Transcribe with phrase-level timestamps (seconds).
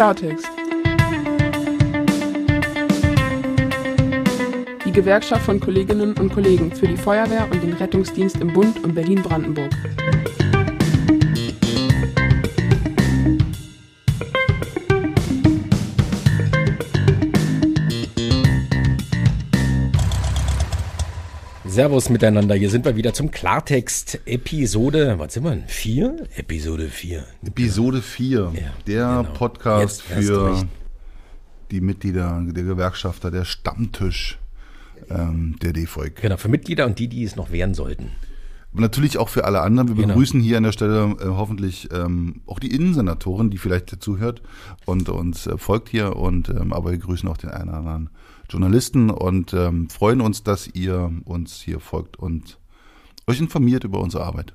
[0.00, 0.48] Klartext.
[4.86, 8.94] Die Gewerkschaft von Kolleginnen und Kollegen für die Feuerwehr und den Rettungsdienst im Bund und
[8.94, 9.68] Berlin-Brandenburg.
[21.80, 25.64] Servus miteinander, hier sind wir wieder zum Klartext Episode, was sind wir denn?
[25.66, 26.28] Vier?
[26.36, 27.24] Episode 4.
[27.46, 29.32] Episode 4, Ja, der genau.
[29.32, 30.62] Podcast Jetzt für
[31.70, 34.38] die Mitglieder der Gewerkschafter, der Stammtisch
[35.08, 36.20] ähm, der DVG.
[36.20, 38.10] Genau, für Mitglieder und die, die es noch werden sollten.
[38.74, 39.88] Und natürlich auch für alle anderen.
[39.88, 40.08] Wir Genau.
[40.08, 44.42] begrüßen hier an der Stelle äh, hoffentlich ähm, auch die Innensenatorin, die vielleicht zuhört
[44.84, 46.14] und uns äh, folgt hier.
[46.16, 48.10] Und ähm, aber wir grüßen auch den einen oder anderen
[48.50, 52.58] Journalisten und ähm, freuen uns, dass ihr uns hier folgt und
[53.26, 54.54] euch informiert über unsere Arbeit.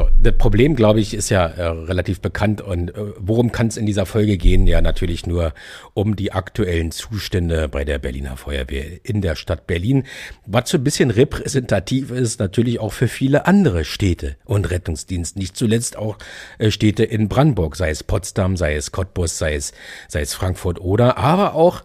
[0.00, 2.62] So, das Problem, glaube ich, ist ja äh, relativ bekannt.
[2.62, 4.66] Und äh, worum kann es in dieser Folge gehen?
[4.66, 5.52] Ja, natürlich nur
[5.92, 10.04] um die aktuellen Zustände bei der Berliner Feuerwehr in der Stadt Berlin.
[10.46, 15.38] Was so ein bisschen repräsentativ ist, natürlich auch für viele andere Städte und Rettungsdienste.
[15.38, 16.16] Nicht zuletzt auch
[16.58, 19.72] äh, Städte in Brandenburg, sei es Potsdam, sei es Cottbus, sei es,
[20.08, 21.82] sei es Frankfurt oder, aber auch,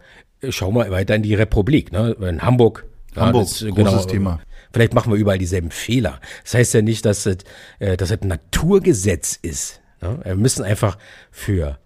[0.52, 2.16] schauen wir weiter in die Republik, ne?
[2.22, 2.86] in Hamburg.
[3.16, 4.40] Hamburg, das, äh, großes Thema.
[4.72, 6.20] Vielleicht machen wir überall dieselben Fehler.
[6.44, 7.38] Das heißt ja nicht, dass es,
[7.80, 9.82] äh, dass ein Naturgesetz ist.
[10.02, 10.20] Ne?
[10.24, 10.98] Wir müssen einfach
[11.32, 11.80] für,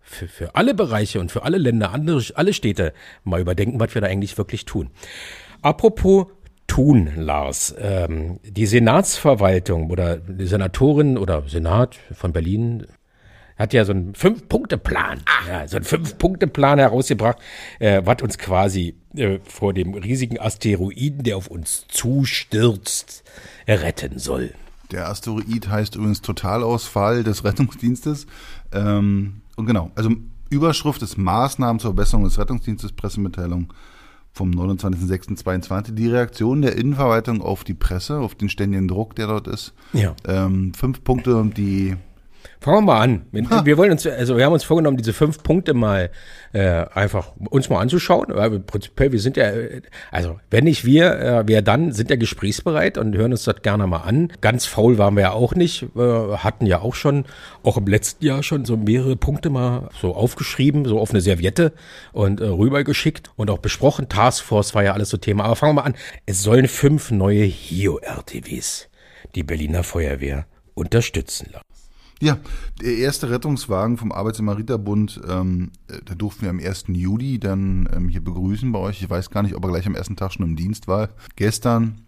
[0.00, 2.92] für, für alle Bereiche und für alle Länder, andere, alle Städte
[3.24, 4.90] mal überdenken, was wir da eigentlich wirklich tun.
[5.62, 6.26] Apropos
[6.66, 7.74] tun, Lars.
[7.78, 12.86] Ähm, die Senatsverwaltung oder die Senatorin oder Senat von Berlin
[13.58, 17.38] hat ja so einen Fünf-Punkte-Plan, ja, so einen Fünf-Punkte-Plan herausgebracht,
[17.80, 23.24] äh, was uns quasi äh, vor dem riesigen Asteroiden, der auf uns zustürzt,
[23.66, 24.54] retten soll.
[24.90, 28.26] Der Asteroid heißt übrigens Totalausfall des Rettungsdienstes.
[28.72, 30.10] Ähm, und genau, also
[30.50, 33.72] Überschrift ist Maßnahmen zur Verbesserung des Rettungsdienstes, Pressemitteilung
[34.32, 35.92] vom 29.06.22.
[35.92, 39.74] Die Reaktion der Innenverwaltung auf die Presse, auf den ständigen Druck, der dort ist.
[39.92, 40.14] Ja.
[40.26, 41.96] Ähm, fünf Punkte, die
[42.60, 43.26] Fangen wir mal an.
[43.30, 46.10] Wir, wir wollen uns, also wir haben uns vorgenommen, diese fünf Punkte mal
[46.52, 48.26] äh, einfach uns mal anzuschauen.
[48.30, 52.16] Weil prinzipiell, wir sind ja, äh, also wenn nicht wir, äh, wer dann, sind ja
[52.16, 54.32] gesprächsbereit und hören uns das gerne mal an.
[54.40, 57.26] Ganz faul waren wir ja auch nicht, äh, hatten ja auch schon,
[57.62, 61.72] auch im letzten Jahr schon so mehrere Punkte mal so aufgeschrieben, so auf eine Serviette
[62.12, 64.08] und äh, rübergeschickt und auch besprochen.
[64.08, 65.44] Taskforce war ja alles so Thema.
[65.44, 65.94] Aber fangen wir mal an.
[66.26, 68.88] Es sollen fünf neue HIO-RTWs
[69.34, 71.67] die Berliner Feuerwehr unterstützen lassen.
[72.20, 72.38] Ja,
[72.80, 76.86] der erste Rettungswagen vom Arbeitsamariterbund, ähm, äh, da durften wir am 1.
[76.88, 79.02] Juli dann ähm, hier begrüßen bei euch.
[79.02, 81.10] Ich weiß gar nicht, ob er gleich am ersten Tag schon im Dienst war.
[81.36, 82.02] Gestern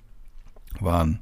[0.81, 1.21] waren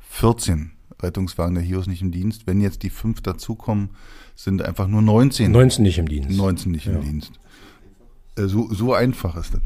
[0.00, 2.46] 14 Rettungswagen der HIOS nicht im Dienst.
[2.46, 3.90] Wenn jetzt die fünf dazukommen,
[4.34, 5.50] sind einfach nur 19.
[5.50, 6.36] 19 nicht im Dienst.
[6.36, 7.32] 19 nicht im Dienst.
[8.36, 9.62] Äh, so, so einfach ist das.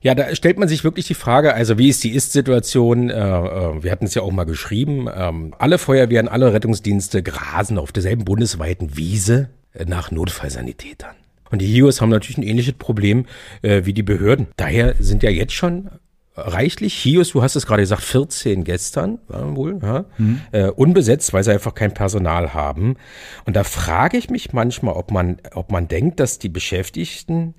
[0.00, 3.08] Ja, da stellt man sich wirklich die Frage, also wie ist die Ist-Situation?
[3.08, 5.08] Äh, äh, wir hatten es ja auch mal geschrieben.
[5.14, 11.14] Ähm, alle Feuerwehren, alle Rettungsdienste grasen auf derselben bundesweiten Wiese äh, nach Notfallsanitätern.
[11.50, 13.26] Und die HIOs haben natürlich ein ähnliches Problem
[13.60, 14.48] äh, wie die Behörden.
[14.56, 15.90] Daher sind ja jetzt schon
[16.34, 20.06] reichlich HIOs, du hast es gerade gesagt, 14 gestern, war wohl, ja,
[20.52, 22.96] äh, unbesetzt, weil sie einfach kein Personal haben.
[23.44, 27.54] Und da frage ich mich manchmal, ob man, ob man denkt, dass die Beschäftigten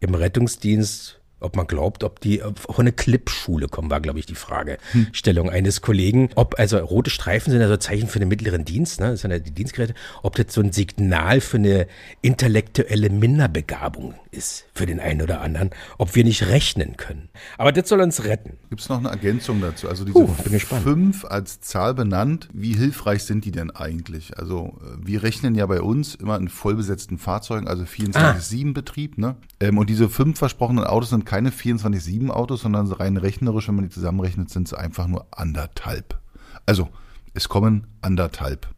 [0.00, 4.34] im Rettungsdienst, ob man glaubt, ob die in eine Clipschule kommen, war, glaube ich, die
[4.34, 6.30] Fragestellung eines Kollegen.
[6.34, 9.10] Ob, also rote Streifen sind ja so Zeichen für den mittleren Dienst, ne?
[9.10, 11.86] Das sind ja die Dienstgeräte, ob das so ein Signal für eine
[12.22, 17.28] intellektuelle Minderbegabung ist für den einen oder anderen, ob wir nicht rechnen können.
[17.58, 18.58] Aber das soll uns retten.
[18.68, 19.88] Gibt es noch eine Ergänzung dazu?
[19.88, 20.82] Also diese Uh, bin gespannt.
[20.82, 24.38] fünf als Zahl benannt, wie hilfreich sind die denn eigentlich?
[24.38, 29.18] Also äh, wir rechnen ja bei uns immer in vollbesetzten Fahrzeugen, also 24-7-Betrieb.
[29.18, 29.36] Ne?
[29.60, 33.90] Ähm, und diese fünf versprochenen Autos sind keine 24-7-Autos, sondern rein rechnerisch, wenn man die
[33.90, 36.20] zusammenrechnet, sind es einfach nur anderthalb.
[36.64, 36.90] Also
[37.32, 38.68] es kommen anderthalb.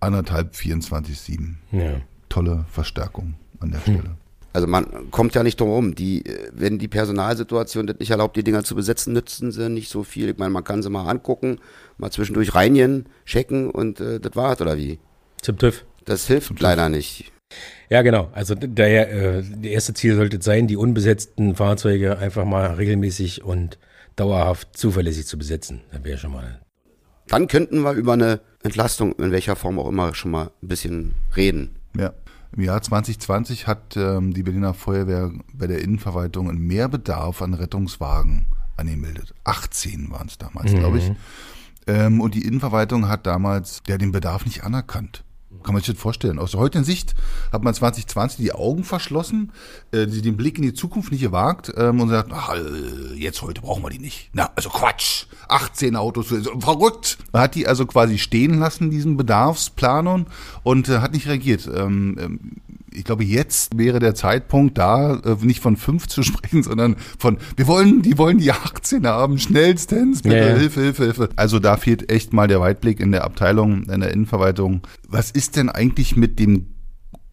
[0.00, 1.54] Anderthalb 24-7.
[1.70, 2.02] Ja.
[2.28, 4.16] Tolle Verstärkung an der Stelle.
[4.52, 5.94] Also man kommt ja nicht drum rum.
[5.94, 9.88] Die, äh, wenn die Personalsituation das nicht erlaubt, die Dinger zu besetzen, nützen sie nicht
[9.88, 10.28] so viel.
[10.28, 11.60] Ich meine, man kann sie mal angucken,
[11.96, 14.98] mal zwischendurch reinigen, checken und äh, das war's oder wie?
[15.40, 15.86] Zum TÜV.
[16.04, 17.32] Das hilft leider nicht.
[17.88, 18.30] Ja, genau.
[18.32, 23.78] Also daher, äh, das erste Ziel sollte sein, die unbesetzten Fahrzeuge einfach mal regelmäßig und
[24.16, 25.82] dauerhaft zuverlässig zu besetzen.
[25.92, 26.60] Das wäre schon mal.
[27.28, 31.14] Dann könnten wir über eine Entlastung, in welcher Form auch immer, schon mal ein bisschen
[31.36, 31.76] reden.
[31.96, 32.12] Ja.
[32.54, 38.46] Im Jahr 2020 hat ähm, die Berliner Feuerwehr bei der Innenverwaltung einen Mehrbedarf an Rettungswagen
[38.76, 39.34] angemeldet.
[39.44, 41.12] 18 waren es damals, glaube ich.
[41.86, 45.24] Ähm, und die Innenverwaltung hat damals ja, den Bedarf nicht anerkannt.
[45.62, 46.38] Kann man sich das vorstellen.
[46.38, 47.14] Aus der heutigen Sicht
[47.52, 49.52] hat man 2020 die Augen verschlossen,
[49.92, 53.60] äh, den Blick in die Zukunft nicht gewagt ähm, und sagt, ach, äh, jetzt heute
[53.60, 54.30] brauchen wir die nicht.
[54.32, 55.26] Na, also Quatsch.
[55.48, 57.18] 18 Autos, so, verrückt.
[57.32, 60.26] Man hat die also quasi stehen lassen, diesen Bedarfsplanern,
[60.62, 61.68] und äh, hat nicht reagiert.
[61.72, 62.40] Ähm, ähm,
[62.94, 67.38] ich glaube, jetzt wäre der Zeitpunkt da, äh, nicht von fünf zu sprechen, sondern von,
[67.56, 70.56] wir wollen, die wollen die 18 haben, schnellstens, bitte, ja.
[70.56, 71.28] Hilfe, Hilfe, Hilfe.
[71.36, 74.82] Also da fehlt echt mal der Weitblick in der Abteilung, in der Innenverwaltung.
[75.08, 76.66] Was ist denn eigentlich mit dem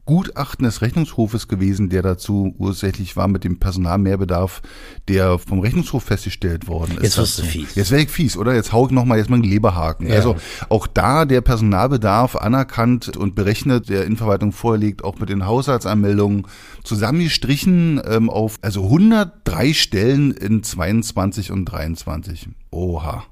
[0.10, 4.64] Gutachten des Rechnungshofes gewesen, der dazu ursächlich war mit dem Personalmehrbedarf,
[5.08, 7.04] der vom Rechnungshof festgestellt worden ist.
[7.04, 7.76] Jetzt wirst du fies.
[7.76, 8.56] Jetzt werde ich fies, oder?
[8.56, 10.08] Jetzt hau ich nochmal jetzt mal einen Leberhaken.
[10.08, 10.16] Ja.
[10.16, 10.36] Also
[10.70, 16.48] auch da der Personalbedarf anerkannt und berechnet, der Innenverwaltung vorliegt, auch mit den Haushaltsanmeldungen
[16.84, 22.50] zusammengestrichen ähm, auf also 103 Stellen in 22 und 23.
[22.72, 23.26] Oha.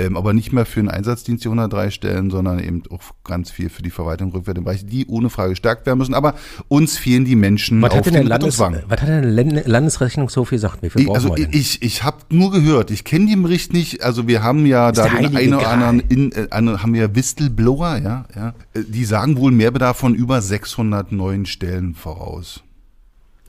[0.00, 3.68] Ähm, aber nicht mehr für den Einsatzdienst die 103 Stellen, sondern eben auch ganz viel
[3.68, 6.14] für die Verwaltung rückwärts im Bereich, die ohne Frage gestärkt werden müssen.
[6.14, 6.34] Aber
[6.68, 8.88] uns fehlen die Menschen Was auf hat denn der dem Landes, Rettungswagen.
[8.88, 10.82] was hat denn der Landesrechnungshof gesagt?
[10.82, 11.60] Wie viel Ich, also wir denn?
[11.60, 14.02] ich, ich habe nur gehört, ich kenne den Bericht nicht.
[14.02, 17.98] Also wir haben ja da der den einen oder anderen, in, äh, haben wir Whistleblower,
[17.98, 18.54] ja, ja.
[18.74, 22.62] Äh, Die sagen wohl Mehrbedarf von über 600 neuen Stellen voraus.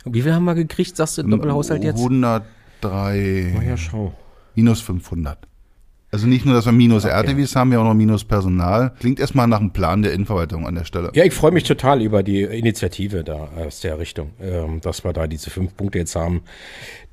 [0.04, 2.00] Wie viel haben wir gekriegt, sagst du, Doppelhaushalt jetzt?
[2.00, 4.14] 103 Ja, schau.
[4.56, 5.38] minus 500.
[6.14, 8.94] Also nicht nur, dass wir minus RTWs haben, wir haben auch noch minus Personal.
[9.00, 11.10] Klingt erstmal nach einem Plan der Innenverwaltung an der Stelle.
[11.14, 15.14] Ja, ich freue mich total über die Initiative da aus der Richtung, ähm, dass wir
[15.14, 16.42] da diese fünf Punkte jetzt haben,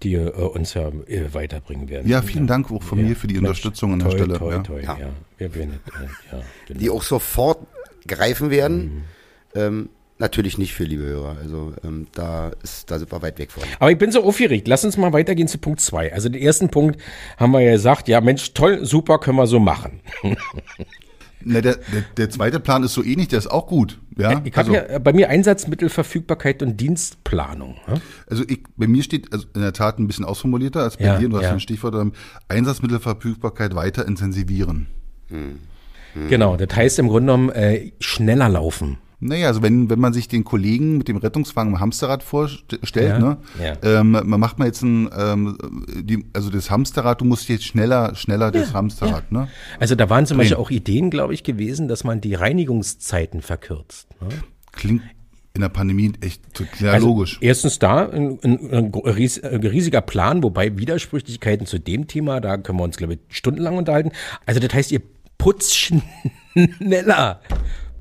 [0.02, 2.08] die äh, uns ja äh, weiterbringen werden.
[2.08, 4.38] Ja, vielen Dank auch von mir für die Unterstützung an der toi, Stelle.
[4.38, 4.58] Toi, ja.
[4.62, 4.98] toi, ja.
[4.98, 5.10] Ja.
[5.36, 6.80] Wir werden, äh, ja, genau.
[6.80, 7.58] die auch sofort
[8.08, 9.04] greifen werden.
[9.54, 11.36] Ähm, natürlich nicht für liebe Hörer.
[11.42, 13.62] Also ähm, da ist da sind wir weit weg von.
[13.78, 14.68] Aber ich bin so aufgeregt.
[14.68, 16.12] Lass uns mal weitergehen zu Punkt zwei.
[16.12, 17.00] Also den ersten Punkt
[17.36, 20.00] haben wir ja gesagt, ja Mensch, toll, super, können wir so machen.
[21.40, 24.00] Ne, der, der, der zweite Plan ist so ähnlich, der ist auch gut.
[24.16, 27.76] Ja, Ich habe ja bei mir Einsatzmittelverfügbarkeit und Dienstplanung.
[27.86, 28.00] ne?
[28.28, 31.18] Also ich, bei mir steht also in der Tat ein bisschen ausformulierter als bei Ja,
[31.18, 31.28] dir.
[31.28, 31.52] Du hast ja.
[31.52, 32.12] ein Stichwort ähm,
[32.48, 34.88] Einsatzmittelverfügbarkeit weiter intensivieren.
[36.28, 38.98] Genau, das heißt im Grunde genommen äh, schneller laufen.
[39.20, 43.18] Naja, also wenn, wenn man sich den Kollegen mit dem Rettungswagen im Hamsterrad vorstellt, Ja,
[43.18, 43.76] ne, ja.
[43.82, 45.58] ähm, man macht mal jetzt ein, ähm,
[46.02, 49.48] die, also das Hamsterrad, du musst jetzt schneller, schneller das Hamsterrad, ne?
[49.80, 50.44] Also da waren zum Drehen.
[50.44, 54.08] Beispiel auch Ideen, glaube ich, gewesen, dass man die Reinigungszeiten verkürzt.
[54.20, 54.28] Ne?
[54.70, 55.02] Klingt
[55.54, 57.38] in der Pandemie echt total Also logisch.
[57.40, 62.84] Erstens da ein, ein, ein riesiger Plan, wobei Widersprüchlichkeiten zu dem Thema, da können wir
[62.84, 64.12] uns, glaube ich, stundenlang unterhalten.
[64.46, 65.02] Also das heißt, ihr
[65.38, 65.76] putzt
[66.54, 67.40] schneller.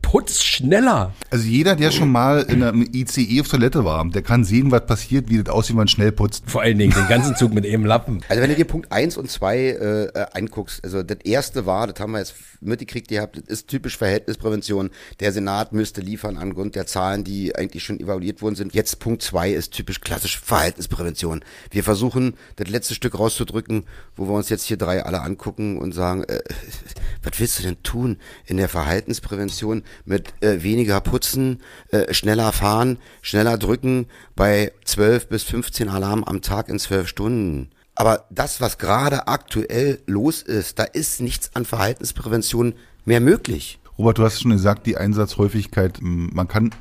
[0.08, 1.12] Putzt schneller.
[1.32, 4.86] Also jeder, der schon mal in einem ICE auf Toilette war, der kann sehen, was
[4.86, 6.50] passiert, wie das aussieht, wenn man schnell putzt.
[6.50, 8.22] Vor allen Dingen den ganzen Zug mit eben Lappen.
[8.30, 11.88] Also wenn du dir Punkt 1 und 2 äh, äh, anguckst, also das erste war,
[11.88, 14.90] das haben wir jetzt mitgekriegt, ihr habt, ist typisch Verhältnisprävention.
[15.20, 18.74] Der Senat müsste liefern angrund der Zahlen, die eigentlich schon evaluiert worden sind.
[18.74, 21.44] Jetzt Punkt 2 ist typisch klassisch Verhaltensprävention.
[21.72, 25.94] Wir versuchen, das letzte Stück rauszudrücken, wo wir uns jetzt hier drei alle angucken und
[25.94, 26.40] sagen, äh,
[27.24, 31.62] was willst du denn tun in der Verhaltensprävention mit äh, weniger putzen,
[31.92, 37.70] äh, schneller fahren, schneller drücken bei 12 bis 15 Alarm am Tag in 12 Stunden.
[38.00, 43.80] Aber das, was gerade aktuell los ist, da ist nichts an Verhaltensprävention mehr möglich.
[43.98, 46.76] Robert, du hast schon gesagt, die Einsatzhäufigkeit, man kann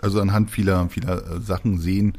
[0.00, 2.16] also anhand vieler, vieler äh, Sachen sehen,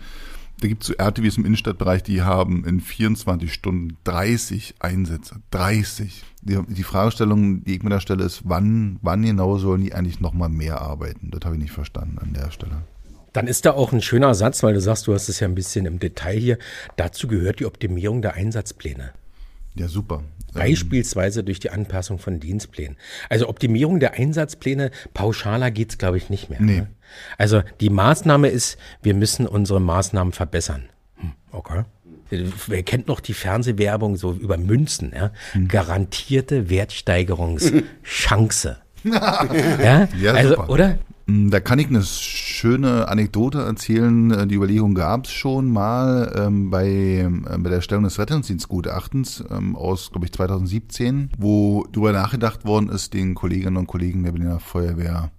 [0.60, 5.42] da gibt es so RTWs im Innenstadtbereich, die haben in 24 Stunden 30 Einsätze.
[5.50, 6.24] 30.
[6.44, 10.20] Die, die Fragestellung, die ich mir da stelle, ist, wann, wann genau sollen die eigentlich
[10.20, 11.32] nochmal mehr arbeiten?
[11.32, 12.84] Das habe ich nicht verstanden an der Stelle.
[13.34, 15.56] Dann ist da auch ein schöner Satz, weil du sagst, du hast es ja ein
[15.56, 16.58] bisschen im Detail hier.
[16.98, 19.12] Dazu gehört die Optimierung der Einsatzpläne.
[19.76, 20.24] Ja, super.
[20.54, 22.98] Beispielsweise durch die Anpassung von Dienstplänen.
[23.30, 26.62] Also Optimierung der Einsatzpläne, pauschaler geht's, glaube ich, nicht mehr.
[26.62, 26.76] Nee.
[26.82, 26.88] ne?
[27.38, 30.90] Also die Maßnahme ist, wir müssen unsere Maßnahmen verbessern.
[31.18, 31.84] Hm, okay.
[32.68, 35.12] Wer kennt noch die Fernsehwerbung so über Münzen?
[35.16, 35.32] Ja?
[35.54, 35.68] Hm.
[35.70, 38.78] Garantierte Wertsteigerungschance.
[39.04, 40.70] ja, Ja, also, super.
[40.70, 40.98] oder?
[41.32, 44.32] Mm, Da kann ich eine schöne Anekdote erzählen.
[44.32, 49.44] Äh, Die Überlegung gab es schon mal ähm, bei, ähm, bei der Stellung des Rettungsdienstgutachtens
[49.50, 54.32] ähm, aus, glaube ich, 2017, wo darüber nachgedacht worden ist, den Kolleginnen und Kollegen der
[54.32, 55.32] Berliner Feuerwehr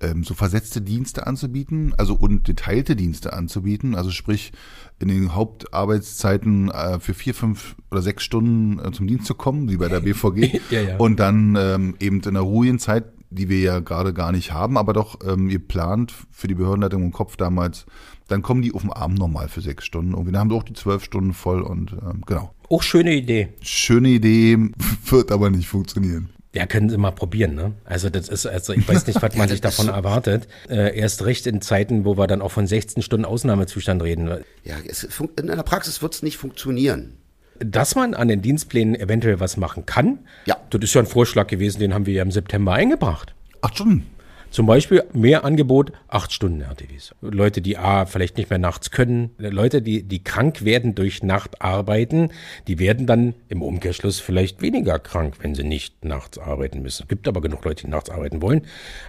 [0.00, 4.52] ähm, so versetzte Dienste anzubieten, also und geteilte Dienste anzubieten, also sprich
[4.98, 9.70] in den Hauptarbeitszeiten äh, für vier, fünf oder sechs Stunden äh, zum Dienst zu kommen,
[9.70, 10.96] wie bei der BVG, Ja, ja.
[10.98, 14.76] und dann ähm, eben in der ruhigen Zeit, die wir ja gerade gar nicht haben,
[14.78, 17.86] aber doch ähm, geplant für die Behördenleitung im Kopf damals,
[18.28, 20.74] dann kommen die auf den Abend nochmal für sechs Stunden und wir haben auch die
[20.74, 22.52] zwölf Stunden voll und ähm, genau.
[22.68, 23.48] Auch schöne Idee.
[23.62, 24.58] Schöne Idee,
[25.06, 26.30] wird aber nicht funktionieren.
[26.56, 27.74] Ja, können Sie mal probieren, ne?
[27.84, 30.48] Also das ist, also ich weiß nicht, was man sich davon erwartet.
[30.70, 34.42] Äh, erst recht in Zeiten, wo wir dann auch von 16 Stunden Ausnahmezustand reden.
[34.64, 35.04] Ja, es,
[35.38, 37.18] in der Praxis wird es nicht funktionieren.
[37.60, 40.56] Dass man an den Dienstplänen eventuell was machen kann, Ja.
[40.70, 43.34] das ist ja ein Vorschlag gewesen, den haben wir ja im September eingebracht.
[43.62, 44.06] Acht Stunden.
[44.50, 47.14] Zum Beispiel mehr Angebot, acht Stunden RTWs.
[47.20, 52.30] Leute, die A, vielleicht nicht mehr nachts können, Leute, die, die krank werden durch Nachtarbeiten,
[52.68, 57.02] die werden dann im Umkehrschluss vielleicht weniger krank, wenn sie nicht nachts arbeiten müssen.
[57.02, 58.62] Es gibt aber genug Leute, die nachts arbeiten wollen,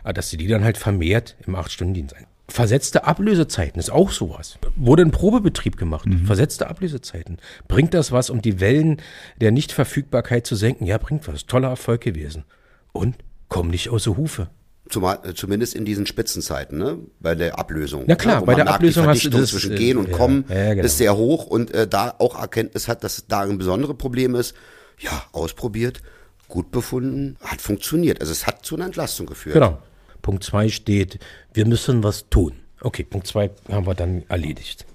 [0.03, 2.25] äh, dass sie die dann halt vermehrt im Acht-Stunden-Dienst ein.
[2.49, 4.57] Versetzte Ablösezeiten ist auch sowas.
[4.77, 6.07] Wurde ein Probebetrieb gemacht.
[6.25, 7.39] Versetzte Ablösezeiten.
[7.67, 9.01] Bringt das was, um die Wellen
[9.41, 10.85] der Nichtverfügbarkeit zu senken?
[10.85, 11.45] Ja, bringt was.
[11.45, 12.45] Toller Erfolg gewesen.
[12.93, 13.15] Und
[13.49, 14.49] komm nicht außer Hufe.
[14.89, 16.99] Zumal, äh, zumindest in diesen Spitzenzeiten, ne?
[17.19, 18.05] bei der Ablösung.
[18.07, 18.41] Na klar, ne?
[18.41, 20.09] Wo bei man der merkt, Ablösung die hast du Verdichtung das, zwischen äh, Gehen und
[20.09, 20.85] ja, Kommen ja, genau.
[20.85, 24.55] ist sehr hoch und äh, da auch Erkenntnis hat, dass da ein besonderes Problem ist.
[24.99, 26.01] Ja, ausprobiert,
[26.47, 28.21] gut befunden, hat funktioniert.
[28.21, 29.55] Also es hat zu einer Entlastung geführt.
[29.55, 29.79] Genau.
[30.27, 31.19] Punkt zwei steht,
[31.53, 32.51] wir müssen was tun.
[32.81, 34.85] Okay, Punkt zwei haben wir dann erledigt.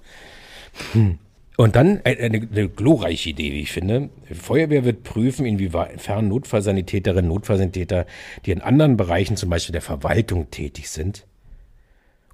[0.93, 1.19] Hm.
[1.57, 4.11] Und dann eine, eine, glorreiche Idee, wie ich finde.
[4.29, 8.05] Die Feuerwehr wird prüfen, inwiefern Notfallsanitäterinnen, Notfallsanitäter,
[8.45, 11.25] die in anderen Bereichen, zum Beispiel der Verwaltung, tätig sind,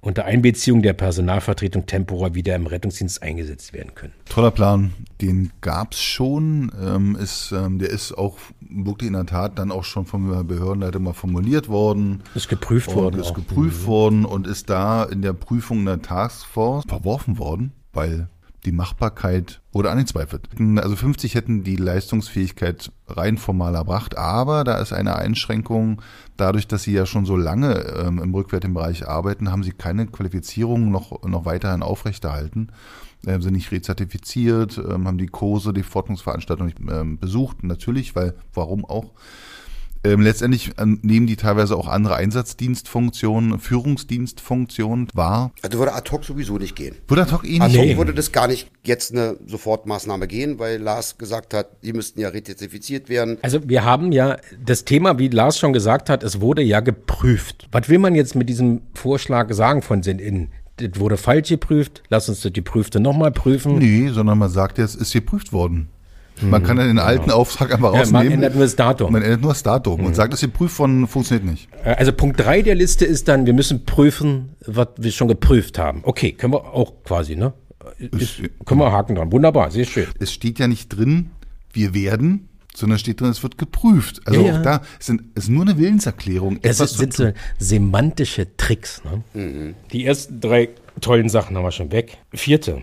[0.01, 4.13] unter Einbeziehung der Personalvertretung temporär wieder im Rettungsdienst eingesetzt werden können.
[4.25, 6.71] Toller Plan, den gab's schon.
[6.81, 10.99] Ähm, ist, ähm, der ist auch wirklich in der Tat dann auch schon vom Behördenleiter
[10.99, 12.23] mal formuliert worden.
[12.35, 13.19] Ist geprüft worden.
[13.19, 13.33] Ist auch.
[13.35, 18.29] geprüft worden und ist da in der Prüfung der Taskforce verworfen worden, weil
[18.65, 20.49] die Machbarkeit wurde angezweifelt.
[20.77, 26.01] Also 50 hätten die Leistungsfähigkeit rein formal erbracht, aber da ist eine Einschränkung.
[26.39, 30.07] Dadurch, dass sie ja schon so lange ähm, im rückwärtigen Bereich arbeiten, haben sie keine
[30.07, 32.69] Qualifizierung noch, noch weiterhin aufrechterhalten.
[33.27, 38.35] Ähm, sind nicht rezertifiziert, ähm, haben die Kurse, die Fortbildungsveranstaltungen nicht ähm, besucht, natürlich, weil
[38.53, 39.11] warum auch?
[40.03, 45.51] Ähm, letztendlich ähm, nehmen die teilweise auch andere Einsatzdienstfunktionen, Führungsdienstfunktionen wahr.
[45.61, 46.95] Also würde ad hoc sowieso nicht gehen.
[47.07, 47.97] Würde ad hoc eh Ad nicht hoc gehen.
[47.97, 52.29] würde das gar nicht jetzt eine Sofortmaßnahme gehen, weil Lars gesagt hat, die müssten ja
[52.29, 53.37] rezertifiziert werden.
[53.41, 57.67] Also wir haben ja das Thema, wie Lars schon gesagt hat, es wurde ja geprüft.
[57.71, 60.51] Was will man jetzt mit diesem Vorschlag sagen von den Innen?
[60.77, 63.79] Das wurde falsch geprüft, lass uns das geprüfte nochmal prüfen.
[63.79, 65.89] Nee, sondern man sagt jetzt, ist geprüft worden.
[66.41, 67.95] Man kann ja den alten Auftrag einfach Mhm.
[67.95, 68.25] Ja, rausnehmen.
[68.27, 69.11] man ändert nur das Datum.
[69.11, 71.67] Man ändert nur das Datum und sagt, ist geprüft worden, funktioniert nicht.
[71.83, 75.77] Äh, Also Punkt drei der Liste ist dann, wir müssen prüfen, was wir schon geprüft
[75.79, 76.01] haben.
[76.03, 77.53] Okay, können wir auch quasi, ne?
[77.97, 79.31] Ist, können wir Haken dran.
[79.31, 80.07] Wunderbar, sehr schön.
[80.19, 81.31] Es steht ja nicht drin,
[81.73, 84.21] wir werden, sondern steht drin, es wird geprüft.
[84.25, 84.57] Also Ja, ja.
[84.59, 86.59] auch da es sind, es ist nur eine Willenserklärung.
[86.61, 89.01] Das etwas ist, zu sind so semantische Tricks.
[89.33, 89.73] Ne?
[89.91, 90.69] Die ersten drei
[91.01, 92.17] tollen Sachen haben wir schon weg.
[92.33, 92.81] Vierte,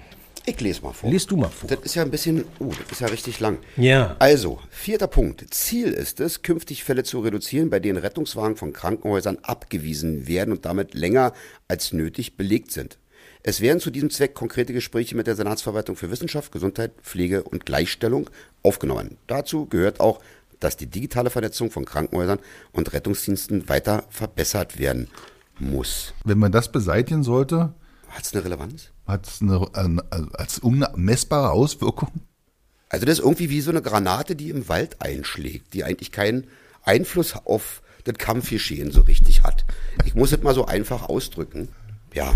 [0.48, 1.10] Ich lese mal vor.
[1.10, 1.68] liest du mal vor.
[1.68, 3.58] Das ist ja ein bisschen, oh, das ist ja richtig lang.
[3.76, 4.14] Ja.
[4.20, 5.44] Also, vierter Punkt.
[5.52, 10.64] Ziel ist es, künftig Fälle zu reduzieren, bei denen Rettungswagen von Krankenhäusern abgewiesen werden und
[10.64, 11.32] damit länger
[11.66, 12.98] als nötig belegt sind.
[13.42, 17.66] Es werden zu diesem Zweck konkrete Gespräche mit der Senatsverwaltung für Wissenschaft, Gesundheit, Pflege und
[17.66, 18.30] Gleichstellung
[18.62, 19.18] aufgenommen.
[19.26, 20.20] Dazu gehört auch,
[20.60, 22.38] dass die digitale Vernetzung von Krankenhäusern
[22.72, 25.08] und Rettungsdiensten weiter verbessert werden
[25.58, 26.14] muss.
[26.24, 27.74] Wenn man das beseitigen sollte,
[28.08, 28.90] Hat es eine Relevanz?
[29.06, 30.02] Hat es eine, eine,
[30.34, 32.10] als unmessbare Auswirkung.
[32.88, 36.46] Also das ist irgendwie wie so eine Granate, die im Wald einschlägt, die eigentlich keinen
[36.84, 39.64] Einfluss auf das Kampfgeschehen so richtig hat.
[40.04, 41.68] Ich muss es mal so einfach ausdrücken.
[42.14, 42.34] Ja,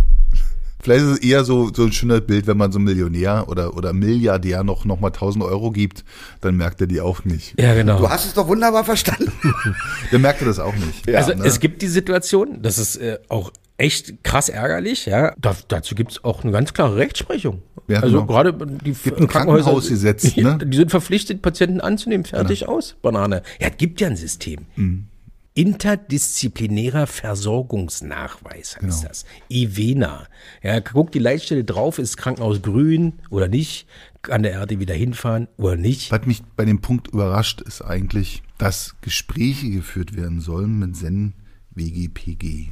[0.82, 3.76] Vielleicht ist es eher so, so ein schönes Bild, wenn man so einem Millionär oder,
[3.76, 6.04] oder Milliardär noch, noch mal 1000 Euro gibt,
[6.40, 7.60] dann merkt er die auch nicht.
[7.60, 7.98] Ja, genau.
[7.98, 9.30] du hast es doch wunderbar verstanden.
[10.10, 11.14] Dann merkt er das auch nicht.
[11.14, 11.44] also ne?
[11.44, 15.34] es gibt die Situation, das ist äh, auch echt krass ärgerlich, ja.
[15.38, 17.62] Da, dazu gibt es auch eine ganz klare Rechtsprechung.
[17.88, 18.26] Ja, also genau.
[18.26, 18.52] gerade
[18.84, 20.58] die Gibt ein Krankenhausgesetz, die, ne?
[20.64, 23.42] die sind verpflichtet, Patienten anzunehmen, fertig aus, Banane.
[23.60, 24.66] Ja, es gibt ja ein System.
[24.76, 25.06] Mhm.
[25.54, 29.24] Interdisziplinärer Versorgungsnachweis heißt das.
[29.50, 30.28] IVENA.
[30.62, 33.88] Ja, guckt die Leitstelle drauf, ist Krankenhaus grün oder nicht,
[34.22, 36.12] kann der Erde wieder hinfahren oder nicht.
[36.12, 41.34] Was mich bei dem Punkt überrascht, ist eigentlich, dass Gespräche geführt werden sollen mit SEN
[41.72, 42.68] WGPG.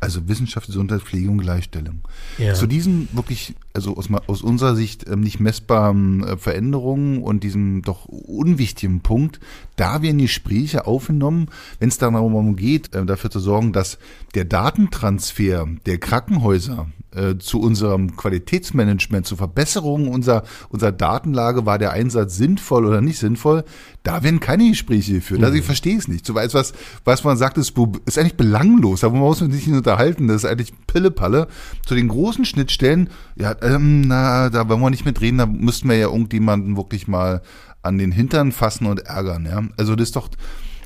[0.00, 2.00] Also Wissenschaft, Gesundheit, Pflege und Gleichstellung.
[2.38, 2.54] Ja.
[2.54, 7.82] Zu diesen wirklich, also aus, aus unserer Sicht ähm, nicht messbaren äh, Veränderungen und diesem
[7.82, 9.40] doch unwichtigen Punkt,
[9.76, 13.98] da werden Gespräche aufgenommen, wenn es darum geht, äh, dafür zu sorgen, dass
[14.34, 21.90] der Datentransfer der Krankenhäuser äh, zu unserem Qualitätsmanagement, zur Verbesserung unserer, unserer Datenlage, war der
[21.90, 23.64] Einsatz sinnvoll oder nicht sinnvoll,
[24.02, 25.42] da werden keine Gespräche geführt.
[25.42, 26.24] Also ich verstehe es nicht.
[26.24, 26.72] So weiß was,
[27.04, 27.74] was man sagt, ist,
[28.06, 29.00] ist eigentlich belanglos.
[29.00, 30.28] Da muss man sich nicht unterhalten.
[30.28, 31.48] Das ist eigentlich Pillepalle.
[31.86, 35.38] Zu den großen Schnittstellen, ja, ähm, na, da wollen wir nicht mitreden.
[35.38, 37.42] Da müssten wir ja irgendjemanden wirklich mal
[37.82, 39.46] an den Hintern fassen und ärgern.
[39.46, 40.28] Ja, also das ist doch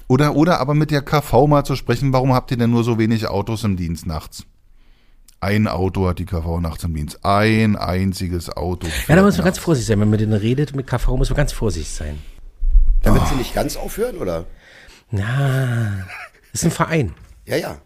[0.09, 2.99] Oder, oder aber mit der KV mal zu sprechen, warum habt ihr denn nur so
[2.99, 4.45] wenig Autos im Dienst nachts?
[5.41, 7.25] Ein Auto hat die KV nachts im Dienst.
[7.25, 8.87] Ein einziges Auto.
[9.09, 10.01] Ja, da muss man ganz vorsichtig sein.
[10.01, 12.19] Wenn man mit denen redet, mit KV, muss man ganz vorsichtig sein.
[13.03, 13.27] Damit oh.
[13.29, 14.47] sie nicht ganz aufhören, oder?
[15.11, 16.07] Na,
[16.53, 17.15] das ist ein Verein.
[17.45, 17.77] Ja, ja.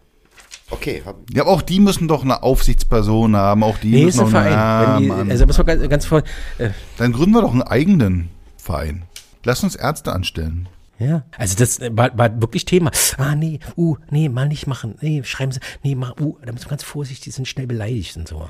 [0.71, 1.03] Okay.
[1.33, 3.63] Ja, aber auch die müssen doch eine Aufsichtsperson haben.
[3.63, 4.53] Auch die nee, müssen ist ein Verein.
[4.53, 6.23] Eine, die, also muss man ganz, ganz vor.
[6.57, 6.69] Äh.
[6.97, 9.03] Dann gründen wir doch einen eigenen Verein.
[9.43, 10.67] Lass uns Ärzte anstellen.
[10.99, 12.91] Ja, also das war, war wirklich Thema.
[13.17, 14.95] Ah, nee, uh, nee, mal nicht machen.
[14.99, 18.17] Nee, schreiben Sie, nee, mach, uh, da muss man ganz vorsichtig, die sind schnell beleidigt
[18.17, 18.49] und so.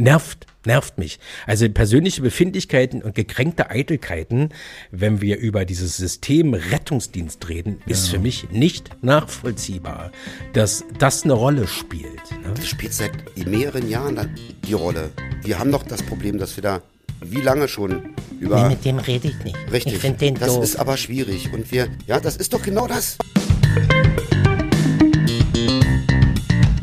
[0.00, 1.18] Nervt, nervt mich.
[1.46, 4.48] Also persönliche Befindlichkeiten und gekränkte Eitelkeiten,
[4.90, 8.14] wenn wir über dieses System Rettungsdienst reden, ist ja.
[8.14, 10.10] für mich nicht nachvollziehbar,
[10.54, 12.30] dass das eine Rolle spielt.
[12.42, 12.54] Ne?
[12.56, 13.12] Das spielt seit
[13.46, 14.34] mehreren Jahren
[14.66, 15.10] die Rolle.
[15.42, 16.82] Wir haben doch das Problem, dass wir da
[17.22, 18.62] wie lange schon über.
[18.62, 19.58] Nee, mit dem rede ich nicht.
[19.70, 19.92] Richtig.
[19.92, 20.64] Ich finde den das doof.
[20.64, 21.52] ist aber schwierig.
[21.52, 23.18] Und wir, ja, das ist doch genau das.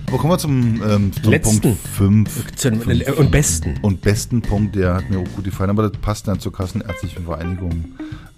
[0.07, 1.61] Aber kommen wir zum, ähm, zum Letzten.
[1.61, 2.45] Punkt 5.
[3.17, 3.75] Und besten.
[3.81, 7.25] Und besten Punkt, der hat mir auch gut gefallen, aber das passt dann zur Kassenärztlichen
[7.25, 7.85] Vereinigung.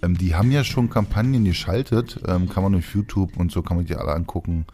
[0.02, 3.78] Ähm, die haben ja schon Kampagnen geschaltet, ähm, kann man durch YouTube und so kann
[3.78, 4.66] man die alle angucken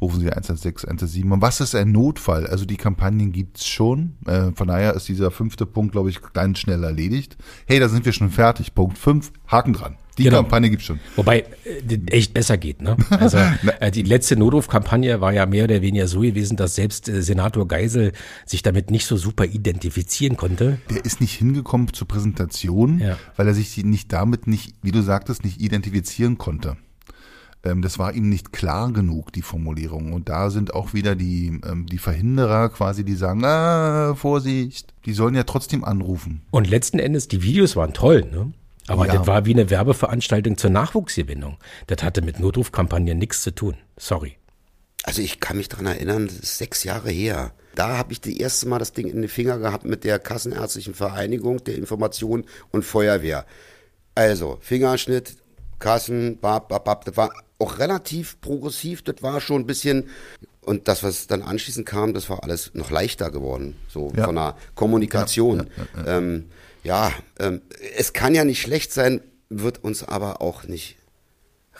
[0.00, 1.32] rufen Sie 116, 117.
[1.32, 2.46] Und was ist ein Notfall?
[2.46, 4.16] Also die Kampagnen gibt's schon.
[4.26, 7.36] Äh, von daher ist dieser fünfte Punkt, glaube ich, ganz schnell erledigt.
[7.66, 8.74] Hey, da sind wir schon fertig.
[8.74, 9.96] Punkt 5, Haken dran.
[10.18, 10.38] Die genau.
[10.38, 10.98] Kampagne gibt's schon.
[11.16, 12.82] Wobei äh, echt besser geht.
[12.82, 12.96] Ne?
[13.10, 13.38] Also
[13.80, 17.66] äh, die letzte Notrufkampagne war ja mehr oder weniger so gewesen, dass selbst äh, Senator
[17.68, 18.12] Geisel
[18.44, 20.78] sich damit nicht so super identifizieren konnte.
[20.90, 23.16] Der ist nicht hingekommen zur Präsentation, ja.
[23.36, 26.76] weil er sich nicht damit nicht, wie du sagtest, nicht identifizieren konnte.
[27.64, 30.12] Ähm, das war ihm nicht klar genug, die Formulierung.
[30.12, 35.12] Und da sind auch wieder die, ähm, die Verhinderer quasi, die sagen, ah, Vorsicht, die
[35.12, 36.42] sollen ja trotzdem anrufen.
[36.50, 38.52] Und letzten Endes, die Videos waren toll, ne?
[38.88, 39.16] Aber ja.
[39.16, 41.58] das war wie eine Werbeveranstaltung zur Nachwuchsgewinnung.
[41.86, 43.76] Das hatte mit Notrufkampagnen nichts zu tun.
[43.96, 44.36] Sorry.
[45.04, 47.52] Also ich kann mich daran erinnern, das ist sechs Jahre her.
[47.74, 50.94] Da habe ich das erste Mal das Ding in den Finger gehabt mit der Kassenärztlichen
[50.94, 53.46] Vereinigung der Information und Feuerwehr.
[54.14, 55.36] Also, Fingerschnitt,
[55.78, 60.08] Kassen, bab, bab, bab, das war auch relativ progressiv, das war schon ein bisschen,
[60.62, 64.24] und das, was dann anschließend kam, das war alles noch leichter geworden, so ja.
[64.24, 65.68] von der Kommunikation.
[65.94, 66.50] Ja, ja, ähm,
[66.88, 67.60] ja ähm,
[67.96, 69.20] es kann ja nicht schlecht sein,
[69.50, 70.96] wird uns aber auch nicht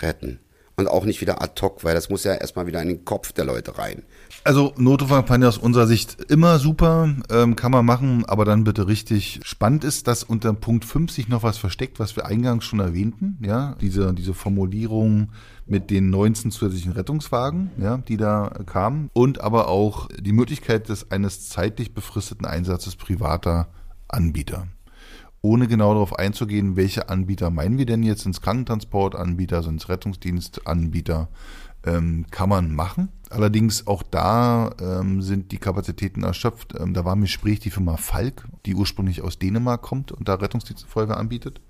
[0.00, 0.40] retten.
[0.76, 3.32] Und auch nicht wieder ad hoc, weil das muss ja erstmal wieder in den Kopf
[3.32, 4.04] der Leute rein.
[4.44, 9.40] Also Notrufkampagne aus unserer Sicht immer super, ähm, kann man machen, aber dann bitte richtig.
[9.42, 13.38] Spannend ist, dass unter Punkt 5 sich noch was versteckt, was wir eingangs schon erwähnten,
[13.44, 15.32] ja, diese, diese Formulierung
[15.66, 21.10] mit den 19 zusätzlichen Rettungswagen, ja, die da kamen und aber auch die Möglichkeit des
[21.10, 23.66] eines zeitlich befristeten Einsatzes privater
[24.06, 24.68] Anbieter.
[25.40, 29.88] Ohne genau darauf einzugehen, welche Anbieter meinen wir denn jetzt, sind es Krankentransportanbieter, sind es
[29.88, 31.28] Rettungsdienstanbieter,
[31.86, 33.08] ähm, kann man machen.
[33.30, 36.74] Allerdings auch da ähm, sind die Kapazitäten erschöpft.
[36.78, 40.34] Ähm, da war im Gespräch die Firma Falk, die ursprünglich aus Dänemark kommt und da
[40.34, 41.60] Rettungsdienstfeuerwehr anbietet.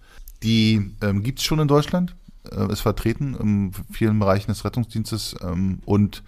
[0.42, 2.14] Die ähm, gibt es schon in Deutschland
[2.52, 6.22] äh, ist vertreten in vielen Bereichen des Rettungsdienstes ähm, und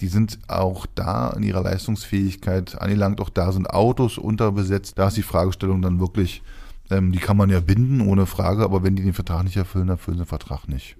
[0.00, 3.20] die sind auch da in ihrer Leistungsfähigkeit angelangt.
[3.20, 4.98] Auch da sind Autos unterbesetzt.
[4.98, 6.42] Da ist die Fragestellung dann wirklich,
[6.90, 9.88] ähm, die kann man ja binden ohne Frage, aber wenn die den Vertrag nicht erfüllen,
[9.88, 10.96] erfüllen sie den Vertrag nicht.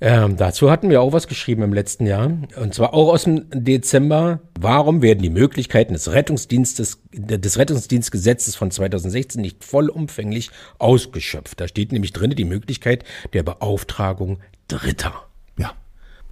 [0.00, 2.30] Ähm, dazu hatten wir auch was geschrieben im letzten Jahr.
[2.60, 4.40] Und zwar auch aus dem Dezember.
[4.58, 11.60] Warum werden die Möglichkeiten des Rettungsdienstes, des Rettungsdienstgesetzes von 2016 nicht vollumfänglich ausgeschöpft?
[11.60, 15.14] Da steht nämlich drin die Möglichkeit der Beauftragung Dritter.
[15.58, 15.72] Ja.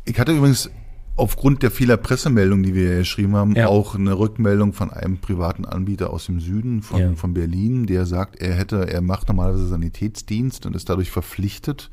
[0.05, 0.71] Ich hatte übrigens
[1.17, 3.69] aufgrund der vieler Pressemeldungen, die wir geschrieben haben, ja.
[3.69, 7.15] auch eine Rückmeldung von einem privaten Anbieter aus dem Süden von, ja.
[7.15, 11.91] von Berlin, der sagt, er hätte, er macht normalerweise Sanitätsdienst und ist dadurch verpflichtet,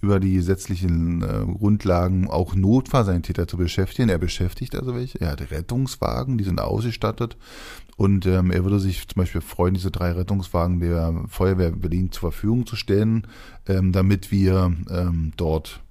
[0.00, 4.10] über die gesetzlichen äh, Grundlagen auch Notfallsanitäter zu beschäftigen.
[4.10, 5.20] Er beschäftigt also welche.
[5.20, 7.38] Er hat Rettungswagen, die sind ausgestattet.
[7.96, 12.32] Und ähm, er würde sich zum Beispiel freuen, diese drei Rettungswagen der Feuerwehr Berlin zur
[12.32, 13.26] Verfügung zu stellen,
[13.66, 15.83] ähm, damit wir ähm, dort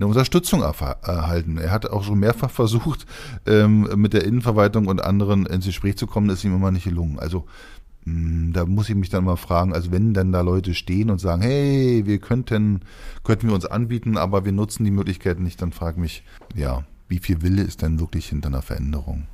[0.00, 1.58] eine Unterstützung erhalten.
[1.58, 3.06] Er hat auch schon mehrfach versucht,
[3.46, 7.18] ähm, mit der Innenverwaltung und anderen ins Gespräch zu kommen, ist ihm immer nicht gelungen.
[7.18, 7.46] Also
[8.04, 11.18] hm, da muss ich mich dann mal fragen, also wenn dann da Leute stehen und
[11.18, 12.80] sagen, hey, wir könnten,
[13.24, 16.84] könnten wir uns anbieten, aber wir nutzen die Möglichkeiten nicht, dann frage ich mich, ja,
[17.08, 19.26] wie viel Wille ist denn wirklich hinter einer Veränderung?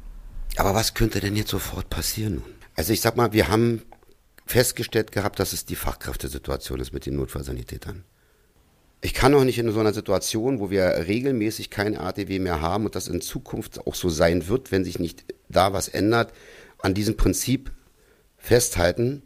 [0.57, 2.43] Aber was könnte denn jetzt sofort passieren?
[2.75, 3.83] Also ich sag mal, wir haben
[4.47, 8.03] festgestellt gehabt, dass es die Fachkräftesituation ist mit den Notfallsanitätern.
[9.03, 12.87] Ich kann auch nicht in so einer Situation, wo wir regelmäßig keine ATW mehr haben
[12.87, 16.33] und das in Zukunft auch so sein wird, wenn sich nicht da was ändert,
[16.79, 17.71] an diesem Prinzip
[18.39, 19.23] festhalten.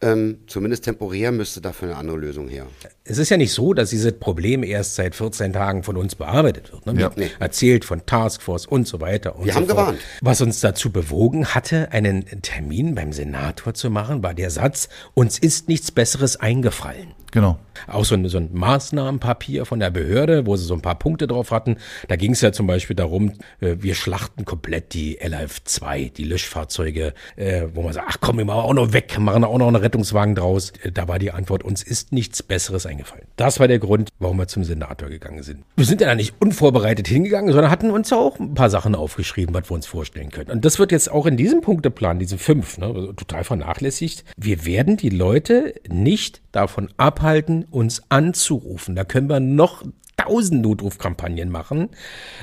[0.00, 2.66] Ähm, zumindest temporär müsste dafür eine andere Lösung her.
[3.04, 6.72] Es ist ja nicht so, dass dieses Problem erst seit 14 Tagen von uns bearbeitet
[6.72, 6.86] wird.
[6.86, 7.00] Ne?
[7.00, 7.12] Ja.
[7.14, 7.30] Nee.
[7.38, 9.36] Erzählt von Taskforce und so weiter.
[9.36, 9.78] Und Wir so haben fort.
[9.78, 10.00] gewarnt.
[10.20, 15.38] Was uns dazu bewogen hatte, einen Termin beim Senator zu machen, war der Satz, uns
[15.38, 17.14] ist nichts Besseres eingefallen.
[17.32, 17.58] Genau.
[17.88, 21.26] Auch so ein, so ein Maßnahmenpapier von der Behörde, wo sie so ein paar Punkte
[21.26, 21.78] drauf hatten.
[22.06, 27.14] Da ging es ja zum Beispiel darum, äh, wir schlachten komplett die LF2, die Löschfahrzeuge,
[27.36, 29.76] äh, wo man sagt, ach komm, wir machen auch noch weg, machen auch noch einen
[29.76, 30.72] Rettungswagen draus.
[30.82, 33.24] Äh, Da war die Antwort, uns ist nichts Besseres eingefallen.
[33.36, 35.64] Das war der Grund, warum wir zum Senator gegangen sind.
[35.76, 38.94] Wir sind ja da nicht unvorbereitet hingegangen, sondern hatten uns ja auch ein paar Sachen
[38.94, 40.50] aufgeschrieben, was wir uns vorstellen können.
[40.50, 44.24] Und das wird jetzt auch in diesem Punkteplan, diese fünf, ne, total vernachlässigt.
[44.36, 48.94] Wir werden die Leute nicht davon abhalten, uns anzurufen.
[48.94, 49.82] Da können wir noch
[50.16, 51.88] tausend Notrufkampagnen machen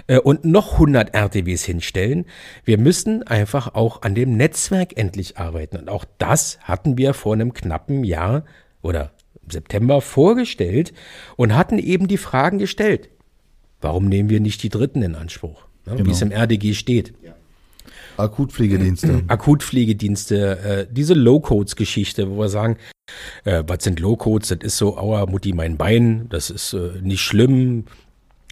[0.08, 2.26] äh, und noch 100 RTWs hinstellen.
[2.66, 5.78] Wir müssen einfach auch an dem Netzwerk endlich arbeiten.
[5.78, 8.44] Und auch das hatten wir vor einem knappen Jahr
[8.82, 9.12] oder
[9.44, 10.94] im September vorgestellt
[11.36, 13.10] und hatten eben die Fragen gestellt.
[13.82, 15.66] Warum nehmen wir nicht die Dritten in Anspruch?
[15.86, 17.14] Ne, Wie es im RDG steht.
[18.18, 19.24] Akutpflegedienste.
[19.28, 22.76] Akutpflegedienste, äh, diese Low-Codes-Geschichte, wo wir sagen,
[23.46, 24.50] äh, was sind Low-Codes?
[24.50, 27.86] Das ist so, aua, Mutti, mein Bein, das ist äh, nicht schlimm.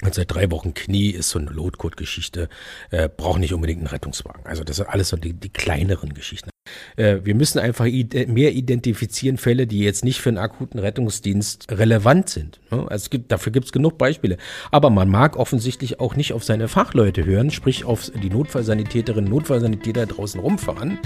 [0.04, 2.50] Hat seit drei Wochen Knie, ist so eine Low-Code-Geschichte,
[2.91, 4.46] äh, braucht nicht unbedingt einen Rettungswagen.
[4.46, 6.50] Also das sind alles so die, die kleineren Geschichten.
[6.98, 11.72] Äh, wir müssen einfach ide mehr identifizieren Fälle, die jetzt nicht für einen akuten Rettungsdienst
[11.72, 12.60] relevant sind.
[12.72, 12.80] ne?
[12.89, 14.38] Also es gibt, dafür gibt es genug Beispiele.
[14.72, 20.06] Aber man mag offensichtlich auch nicht auf seine Fachleute hören, sprich auf die Notfallsanitäterinnen, Notfallsanitäter
[20.06, 21.00] draußen rumfahren,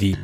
[0.00, 0.16] die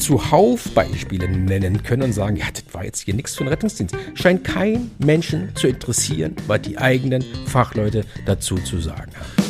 [0.00, 3.96] zuhauf Beispiele nennen können und sagen, ja, das war jetzt hier nichts für einen Rettungsdienst.
[4.14, 9.48] Scheint kein Menschen zu interessieren, was die eigenen Fachleute dazu zu sagen haben.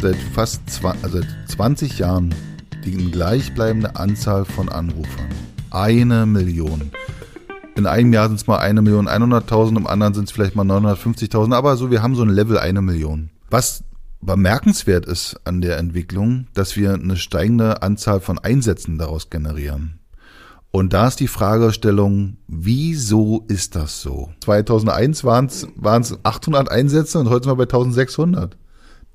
[0.00, 2.34] Seit fast zwa also seit 20 Jahren
[2.84, 5.28] die gleichbleibende Anzahl von Anrufern.
[5.70, 6.90] Eine Million.
[7.76, 10.66] In einem Jahr sind es mal eine Million 100.000, im anderen sind es vielleicht mal
[10.66, 13.30] 950.000, aber so, wir haben so ein Level eine Million.
[13.50, 13.84] Was
[14.20, 20.00] bemerkenswert ist an der Entwicklung, dass wir eine steigende Anzahl von Einsätzen daraus generieren.
[20.70, 24.30] Und da ist die Fragestellung, wieso ist das so?
[24.44, 28.56] 2001 waren es 800 Einsätze und heute sind wir bei 1600.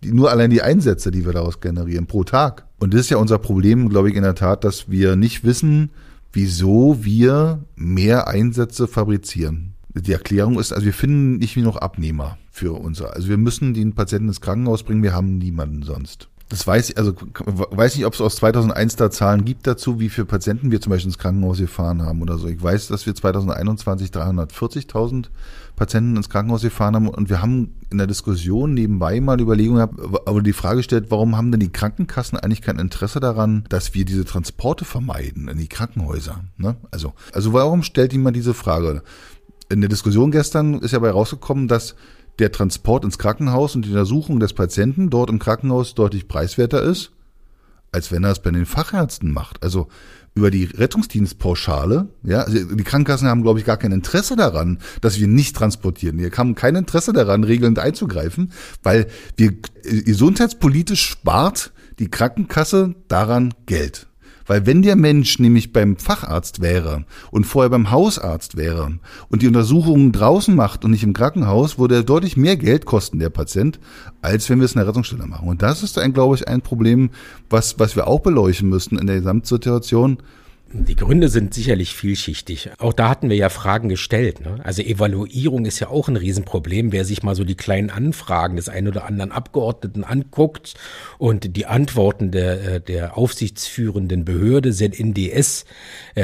[0.04, 2.66] Die, nur allein die Einsätze, die wir daraus generieren pro Tag.
[2.80, 5.92] Und das ist ja unser Problem, glaube ich, in der Tat, dass wir nicht wissen,
[6.34, 9.73] wieso wir mehr Einsätze fabrizieren.
[9.96, 13.14] Die Erklärung ist, also wir finden nicht genug Abnehmer für unser.
[13.14, 16.30] Also wir müssen den Patienten ins Krankenhaus bringen, wir haben niemanden sonst.
[16.50, 20.10] Das weiß ich, also weiß nicht, ob es aus 2001 da Zahlen gibt dazu, wie
[20.10, 22.48] viele Patienten wir zum Beispiel ins Krankenhaus gefahren haben oder so.
[22.48, 25.30] Ich weiß, dass wir 2021 340.000
[25.76, 29.78] Patienten ins Krankenhaus gefahren haben und wir haben in der Diskussion nebenbei mal die Überlegung
[29.78, 33.96] gehabt, aber die Frage stellt, warum haben denn die Krankenkassen eigentlich kein Interesse daran, dass
[33.96, 36.42] wir diese Transporte vermeiden in die Krankenhäuser?
[36.58, 36.76] Ne?
[36.92, 39.02] Also, also warum stellt jemand diese Frage?
[39.70, 41.96] In der Diskussion gestern ist ja bei rausgekommen, dass
[42.40, 47.12] der Transport ins Krankenhaus und die Untersuchung des Patienten dort im Krankenhaus deutlich preiswerter ist,
[47.92, 49.64] als wenn er es bei den Fachärzten macht.
[49.64, 49.88] Also
[50.36, 55.20] über die Rettungsdienstpauschale, ja, also die Krankenkassen haben, glaube ich, gar kein Interesse daran, dass
[55.20, 56.18] wir nicht transportieren.
[56.18, 64.08] Wir haben kein Interesse daran, regelnd einzugreifen, weil wir gesundheitspolitisch spart die Krankenkasse daran Geld.
[64.46, 69.48] Weil wenn der Mensch nämlich beim Facharzt wäre und vorher beim Hausarzt wäre und die
[69.48, 73.80] Untersuchungen draußen macht und nicht im Krankenhaus, würde er deutlich mehr Geld kosten, der Patient,
[74.22, 75.48] als wenn wir es in der Rettungsstelle machen.
[75.48, 77.10] Und das ist ein, glaube ich, ein Problem,
[77.50, 80.18] was, was wir auch beleuchten müssten in der Gesamtsituation.
[80.76, 82.72] Die Gründe sind sicherlich vielschichtig.
[82.80, 84.42] Auch da hatten wir ja Fragen gestellt.
[84.42, 84.60] Ne?
[84.64, 86.92] Also Evaluierung ist ja auch ein Riesenproblem.
[86.92, 90.74] Wer sich mal so die kleinen Anfragen des einen oder anderen Abgeordneten anguckt
[91.20, 95.66] und die Antworten der, der aufsichtsführenden Behörde ZNDS,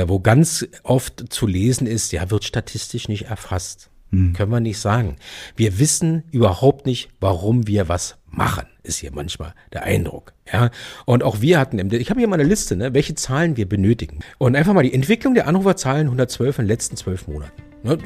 [0.08, 3.92] wo ganz oft zu lesen ist, ja, wird statistisch nicht erfasst.
[4.12, 4.34] Hm.
[4.34, 5.16] Können wir nicht sagen.
[5.56, 10.34] Wir wissen überhaupt nicht, warum wir was machen, ist hier manchmal der Eindruck.
[10.52, 10.72] Ja,
[11.06, 14.20] und auch wir hatten, ich habe hier mal eine Liste, ne, welche Zahlen wir benötigen.
[14.38, 17.62] Und einfach mal die Entwicklung der Anruferzahlen 112 in den letzten zwölf Monaten.
[17.84, 17.98] Ne,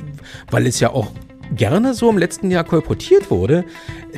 [0.52, 1.12] weil es ja auch
[1.56, 3.66] gerne so im letzten Jahr kolportiert wurde,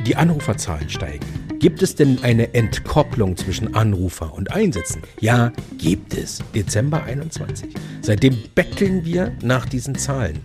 [0.06, 1.26] die Anruferzahlen steigen.
[1.58, 5.02] Gibt es denn eine Entkopplung zwischen Anrufer und Einsätzen?
[5.20, 6.40] Ja, gibt es.
[6.54, 7.74] Dezember 21.
[8.02, 10.40] Seitdem betteln wir nach diesen Zahlen.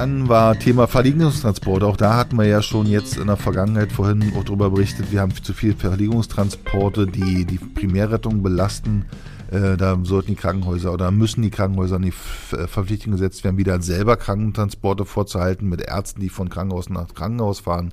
[0.00, 1.82] Dann war Thema Verlegungstransport.
[1.82, 5.20] Auch da hatten wir ja schon jetzt in der Vergangenheit vorhin auch darüber berichtet, wir
[5.20, 9.04] haben zu viele Verlegungstransporte, die die Primärrettung belasten.
[9.50, 12.14] Äh, da sollten die Krankenhäuser oder müssen die Krankenhäuser in die
[12.56, 17.60] äh, Verpflichtung gesetzt werden, wieder selber Krankentransporte vorzuhalten mit Ärzten, die von Krankenhaus nach Krankenhaus
[17.60, 17.92] fahren.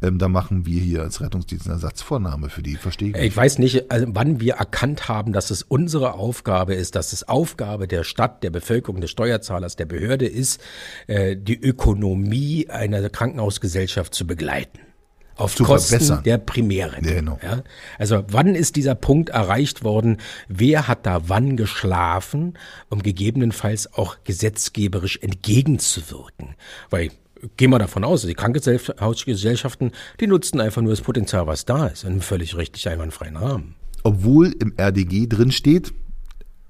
[0.00, 3.16] Ähm, da machen wir hier als Rettungsdienst eine Ersatzvornahme für die, verstehe ich.
[3.16, 7.28] Ich weiß nicht, also wann wir erkannt haben, dass es unsere Aufgabe ist, dass es
[7.28, 10.60] Aufgabe der Stadt, der Bevölkerung, des Steuerzahlers, der Behörde ist,
[11.06, 14.78] äh, die Ökonomie einer Krankenhausgesellschaft zu begleiten
[15.38, 16.22] auf zu Kosten verbessern.
[16.24, 17.04] der Primären.
[17.04, 17.38] Ja, genau.
[17.42, 17.62] ja?
[17.98, 20.18] Also wann ist dieser Punkt erreicht worden?
[20.48, 22.58] Wer hat da wann geschlafen,
[22.90, 26.56] um gegebenenfalls auch gesetzgeberisch entgegenzuwirken?
[26.90, 27.10] Weil
[27.56, 32.04] gehen wir davon aus, die Krankenhausgesellschaften, die nutzen einfach nur das Potenzial, was da ist,
[32.04, 33.74] in einem völlig richtig einwandfreien Rahmen.
[34.02, 35.92] Obwohl im RDG drin steht,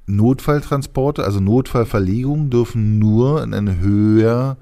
[0.07, 4.57] Notfalltransporte, also Notfallverlegungen dürfen nur in eine höher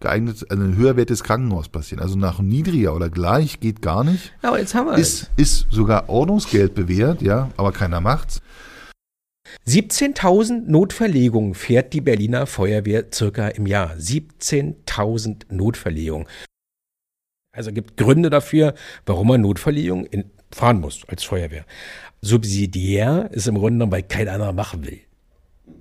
[0.00, 2.02] geeignet, also ein höherwertiges Krankenhaus passieren.
[2.02, 4.32] Also nach niedriger oder gleich geht gar nicht.
[4.42, 8.40] Aber jetzt haben wir ist, ist sogar Ordnungsgeld bewährt, ja, aber keiner macht's.
[9.66, 13.94] 17.000 Notverlegungen fährt die Berliner Feuerwehr circa im Jahr.
[13.96, 16.26] 17.000 Notverlegungen.
[17.52, 18.74] Also gibt Gründe dafür,
[19.06, 21.64] warum man Notverlegungen fahren muss als Feuerwehr.
[22.20, 25.00] Subsidiär ist im Grunde genommen, weil kein anderer machen will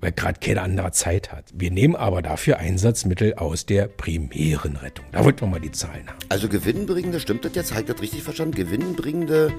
[0.02, 1.46] weil gerade keine andere Zeit hat.
[1.54, 5.06] Wir nehmen aber dafür Einsatzmittel aus der primären Rettung.
[5.12, 6.18] Da wollten wir mal die Zahlen haben.
[6.30, 7.72] Also gewinnbringende, stimmt das jetzt?
[7.72, 8.56] Habe ich das richtig verstanden?
[8.56, 9.54] Gewinnbringende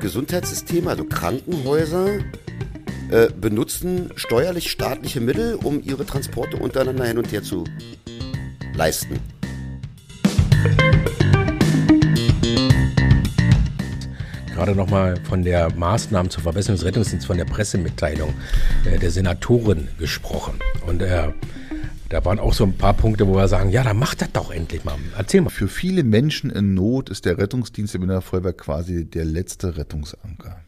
[0.00, 2.18] Gesundheitssysteme, also Krankenhäuser,
[3.10, 7.64] äh, benutzen steuerlich staatliche Mittel, um ihre Transporte untereinander hin und her zu
[8.74, 9.20] leisten.
[14.60, 18.34] gerade nochmal von der Maßnahmen zur Verbesserung des Rettungsdienstes, von der Pressemitteilung
[18.84, 20.58] äh, der Senatorin gesprochen.
[20.86, 21.32] Und äh,
[22.10, 24.50] da waren auch so ein paar Punkte, wo wir sagen, ja, dann macht das doch
[24.50, 24.96] endlich mal.
[25.16, 25.48] Erzähl mal.
[25.48, 30.60] Für viele Menschen in Not ist der Rettungsdienst im Innerfeuerwehr quasi der letzte Rettungsanker.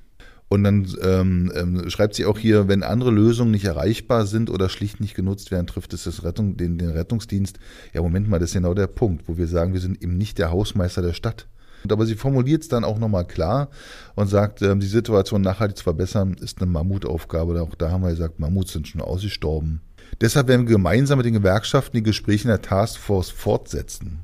[0.53, 4.69] Und dann ähm, ähm, schreibt sie auch hier, wenn andere Lösungen nicht erreichbar sind oder
[4.69, 7.59] schlicht nicht genutzt werden, trifft es das Rettung, den, den Rettungsdienst.
[7.95, 10.37] Ja, Moment mal, das ist genau der Punkt, wo wir sagen, wir sind eben nicht
[10.37, 11.49] der Hausmeister der Stadt.
[11.91, 13.71] Aber sie formuliert es dann auch nochmal klar
[14.15, 17.63] und sagt, ähm, die Situation nachhaltig zu verbessern, ist eine Mammutaufgabe.
[17.63, 19.81] Auch da haben wir gesagt, Mammuts sind schon ausgestorben.
[20.21, 24.19] Deshalb werden wir gemeinsam mit den Gewerkschaften die Gespräche in der Taskforce fortsetzen.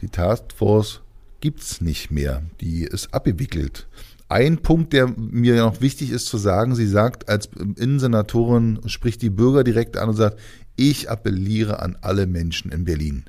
[0.00, 1.00] Die Taskforce
[1.40, 2.42] gibt's nicht mehr.
[2.60, 3.88] Die ist abgewickelt.
[4.30, 9.28] Ein Punkt, der mir noch wichtig ist zu sagen, sie sagt als Innensenatorin, spricht die
[9.28, 10.38] Bürger direkt an und sagt,
[10.76, 13.24] ich appelliere an alle Menschen in Berlin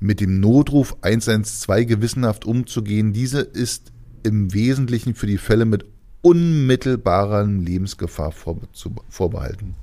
[0.00, 3.12] mit dem Notruf 112 gewissenhaft umzugehen.
[3.12, 5.84] Diese ist im Wesentlichen für die Fälle mit
[6.22, 9.74] unmittelbarer Lebensgefahr vorbehalten.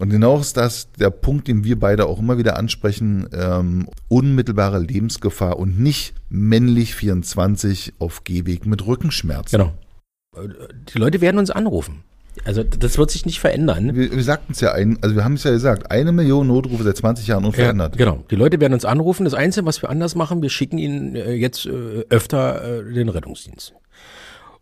[0.00, 4.78] Und genau ist das der Punkt, den wir beide auch immer wieder ansprechen, ähm, unmittelbare
[4.78, 9.58] Lebensgefahr und nicht männlich 24 auf Gehweg mit Rückenschmerzen.
[9.58, 9.74] Genau.
[10.94, 12.02] Die Leute werden uns anrufen.
[12.46, 13.94] Also das wird sich nicht verändern.
[13.94, 16.82] Wir, wir sagten es ja, ein, also wir haben es ja gesagt, eine Million Notrufe
[16.82, 17.98] seit 20 Jahren unverändert.
[17.98, 18.24] Ja, genau.
[18.30, 19.24] Die Leute werden uns anrufen.
[19.24, 23.10] Das Einzige, was wir anders machen, wir schicken ihnen äh, jetzt äh, öfter äh, den
[23.10, 23.74] Rettungsdienst.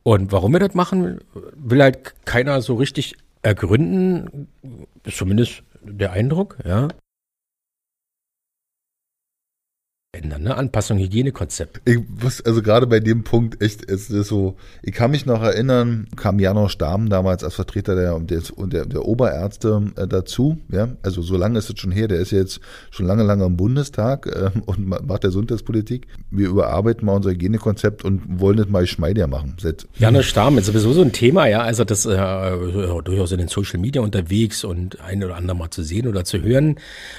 [0.03, 1.21] Und warum wir das machen,
[1.55, 4.49] will halt keiner so richtig ergründen.
[5.05, 6.89] Ist zumindest der Eindruck, ja.
[10.23, 10.57] Ändern, ne?
[10.57, 11.81] Anpassung, Hygienekonzept.
[11.85, 15.43] Ich muss, also gerade bei dem Punkt echt, es ist so, ich kann mich noch
[15.43, 21.23] erinnern, kam Janosch Stamm damals als Vertreter der, der, der, Oberärzte äh, dazu, ja, also
[21.23, 24.51] so lange ist es schon her, der ist jetzt schon lange, lange im Bundestag äh,
[24.67, 26.07] und macht der Gesundheitspolitik.
[26.31, 29.57] Wir überarbeiten mal unser Hygienekonzept und wollen das mal Schmeidiger machen.
[29.61, 32.17] Seit Janosch Stamm ist sowieso so ein Thema, ja, also das äh,
[33.05, 36.43] durchaus in den Social Media unterwegs und ein oder andere mal zu sehen oder zu
[36.43, 36.77] hören,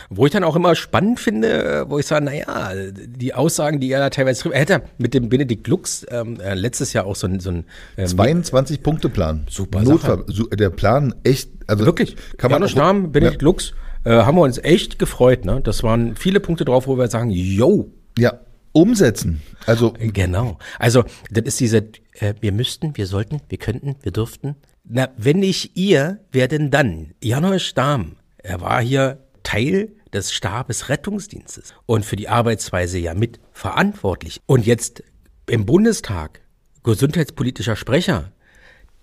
[0.10, 4.00] wo ich dann auch immer spannend finde, wo ich sage, naja, die Aussagen, die er
[4.00, 4.56] da teilweise trifft.
[4.56, 7.66] Er hätte mit dem Benedikt Lux ähm, äh, letztes Jahr auch so ein, so ein
[7.98, 9.48] ähm, 22-Punkte-Plan.
[9.50, 9.82] Super.
[9.82, 10.50] Notfall, Sache.
[10.58, 12.16] der Plan echt, also wirklich.
[12.38, 13.46] Kann man Namen, Benedikt ja.
[13.46, 13.74] Lux,
[14.04, 15.46] äh, haben wir uns echt gefreut.
[15.46, 15.62] Ne?
[15.64, 17.92] Das waren viele Punkte drauf, wo wir sagen, yo.
[18.18, 18.40] Ja,
[18.72, 19.42] umsetzen.
[19.66, 20.58] Also genau.
[20.78, 24.56] Also das ist diese, äh, wir müssten, wir sollten, wir könnten, wir dürften.
[24.84, 27.14] Na, wenn nicht ihr, wer denn dann?
[27.24, 33.40] Janosch Stamm, er war hier Teil des Stabes Rettungsdienstes und für die Arbeitsweise ja mit
[33.52, 34.42] verantwortlich.
[34.46, 35.04] Und jetzt
[35.48, 36.42] im Bundestag
[36.84, 38.32] gesundheitspolitischer Sprecher.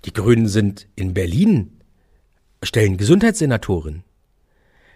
[0.04, 1.80] Die Grünen sind in Berlin,
[2.62, 4.04] stellen Gesundheitssenatoren.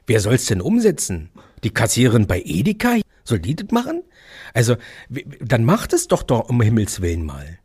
[0.07, 1.31] Wer soll's denn umsetzen?
[1.63, 2.97] Die Kassiererin bei Edeka?
[3.25, 4.03] Soll die das machen?
[4.55, 4.77] Also,
[5.41, 7.59] dann macht es doch doch um Himmels Willen mal.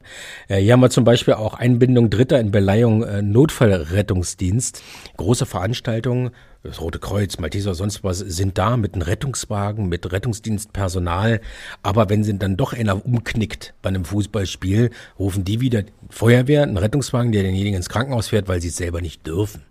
[0.48, 4.84] Äh, hier haben wir zum Beispiel auch Einbindung Dritter in Beleihung äh, Notfallrettungsdienst.
[5.18, 6.32] Große Veranstaltungen,
[6.66, 11.42] das Rote Kreuz, Malteser, sonst was, sind da mit einem Rettungswagen, mit Rettungsdienstpersonal.
[11.84, 16.78] Aber wenn sie dann doch einer umknickt bei einem Fußballspiel, rufen die wieder Feuerwehr, einen
[16.78, 19.62] Rettungswagen, der denjenigen ins Krankenhaus fährt, weil sie es selber nicht dürfen.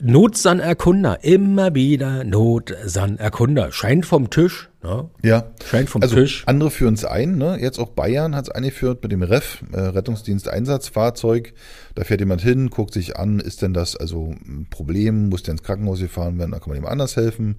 [0.00, 3.72] Notsan-Erkunder, immer wieder Notsan-Erkunder.
[3.72, 4.68] Scheint vom Tisch.
[4.80, 5.10] Ne?
[5.24, 5.50] Ja.
[5.64, 6.44] Scheint vom also Tisch.
[6.46, 7.36] Andere führen es ein.
[7.36, 7.58] Ne?
[7.60, 11.54] Jetzt auch Bayern hat es eingeführt mit dem REF, äh, Rettungsdienst-Einsatzfahrzeug.
[11.96, 15.52] Da fährt jemand hin, guckt sich an, ist denn das also ein Problem, muss der
[15.52, 17.56] ins Krankenhaus gefahren werden, da kann man ihm anders helfen.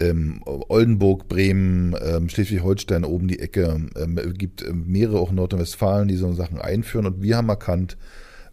[0.00, 6.08] Ähm, Oldenburg, Bremen, ähm, Schleswig-Holstein, oben die Ecke, ähm, gibt ähm, mehrere auch in Nordrhein-Westfalen,
[6.08, 7.06] die so Sachen einführen.
[7.06, 7.96] Und wir haben erkannt,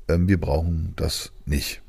[0.07, 1.81] ähm, wir brauchen das nicht.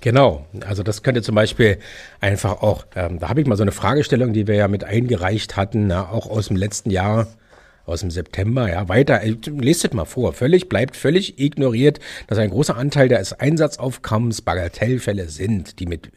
[0.00, 1.78] Genau, also das könnte zum Beispiel
[2.20, 5.56] einfach auch, ähm, da habe ich mal so eine Fragestellung, die wir ja mit eingereicht
[5.56, 7.26] hatten, na, auch aus dem letzten Jahr,
[7.84, 12.38] aus dem September, ja, weiter, äh, lest es mal vor, völlig, bleibt völlig ignoriert, dass
[12.38, 16.10] ein großer Anteil des Einsatzaufkommens Bagatellfälle sind, die mit,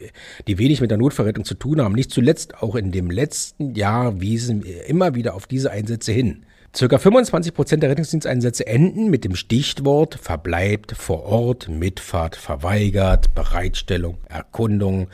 [0.46, 1.94] die wenig mit der Notverrettung zu tun haben.
[1.94, 6.46] Nicht zuletzt auch in dem letzten Jahr wiesen wir immer wieder auf diese Einsätze hin.
[6.76, 14.18] Circa 25 Prozent der Rettungsdiensteinsätze enden mit dem Stichwort verbleibt vor Ort, Mitfahrt verweigert, Bereitstellung,
[14.28, 15.08] Erkundung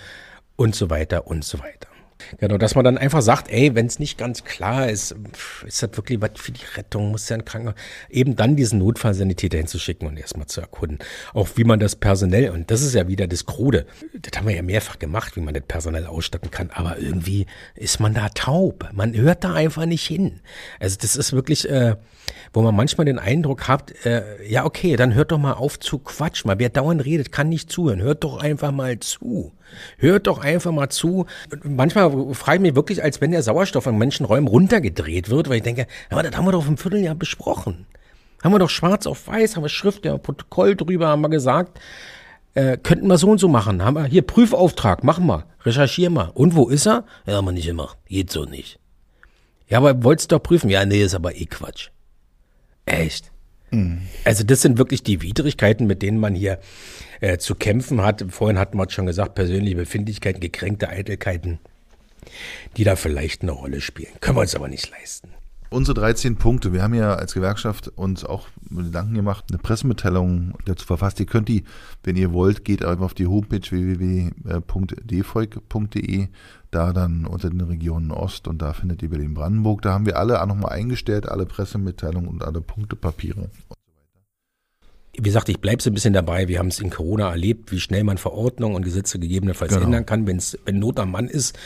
[0.56, 1.89] und so weiter und so weiter.
[2.38, 5.14] Genau, dass man dann einfach sagt, ey, wenn es nicht ganz klar ist,
[5.66, 7.76] ist das wirklich was für die Rettung, muss ja ein Krankenhaus,
[8.08, 10.98] eben dann diesen Notfallsanitäter hinzuschicken und erstmal zu erkunden.
[11.34, 14.54] Auch wie man das personell, und das ist ja wieder das Krude, das haben wir
[14.54, 18.88] ja mehrfach gemacht, wie man das personell ausstatten kann, aber irgendwie ist man da taub.
[18.92, 20.40] Man hört da einfach nicht hin.
[20.78, 21.96] Also das ist wirklich, äh,
[22.52, 25.98] wo man manchmal den Eindruck hat, äh, ja okay, dann hört doch mal auf zu
[25.98, 26.48] quatschen.
[26.48, 28.00] Mal wer dauernd redet, kann nicht zuhören.
[28.00, 29.52] Hört doch einfach mal zu.
[29.98, 31.26] Hört doch einfach mal zu.
[31.62, 35.62] Manchmal frage ich mich wirklich, als wenn der Sauerstoff in Menschenräumen runtergedreht wird, weil ich
[35.62, 37.86] denke, aber das haben wir doch im Vierteljahr besprochen.
[38.42, 41.78] Haben wir doch schwarz auf weiß, haben wir Schrift, ja, Protokoll drüber, haben wir gesagt,
[42.54, 43.84] äh, könnten wir so und so machen.
[43.84, 46.32] Haben wir hier Prüfauftrag, machen wir, recherchieren wir.
[46.34, 47.04] Und wo ist er?
[47.26, 47.90] Ja, haben wir nicht immer.
[48.06, 48.78] Geht so nicht.
[49.68, 50.68] Ja, aber wolltest doch prüfen?
[50.70, 51.90] Ja, nee, ist aber eh Quatsch.
[52.86, 53.30] Echt?
[54.24, 56.58] Also das sind wirklich die Widrigkeiten, mit denen man hier
[57.20, 58.24] äh, zu kämpfen hat.
[58.30, 61.60] Vorhin hatten wir schon gesagt, persönliche Befindlichkeiten, gekränkte Eitelkeiten,
[62.76, 64.12] die da vielleicht eine Rolle spielen.
[64.20, 65.30] Können wir uns aber nicht leisten.
[65.72, 66.72] Unsere 13 Punkte.
[66.72, 71.20] Wir haben ja als Gewerkschaft uns auch Gedanken gemacht, eine Pressemitteilung dazu verfasst.
[71.20, 71.62] Ihr könnt die,
[72.02, 74.66] wenn ihr wollt, geht einfach auf die Homepage www.dvolk.de,
[76.70, 79.82] da dann unter den Regionen Ost und da findet ihr Berlin-Brandenburg.
[79.82, 83.50] Da haben wir alle auch nochmal eingestellt, alle Pressemitteilungen und alle Punktepapiere
[85.12, 86.48] wie gesagt, ich bleibe so ein bisschen dabei.
[86.48, 89.84] Wir haben es in Corona erlebt, wie schnell man Verordnungen und Gesetze gegebenenfalls genau.
[89.84, 91.58] ändern kann, wenn's, wenn Not am Mann ist.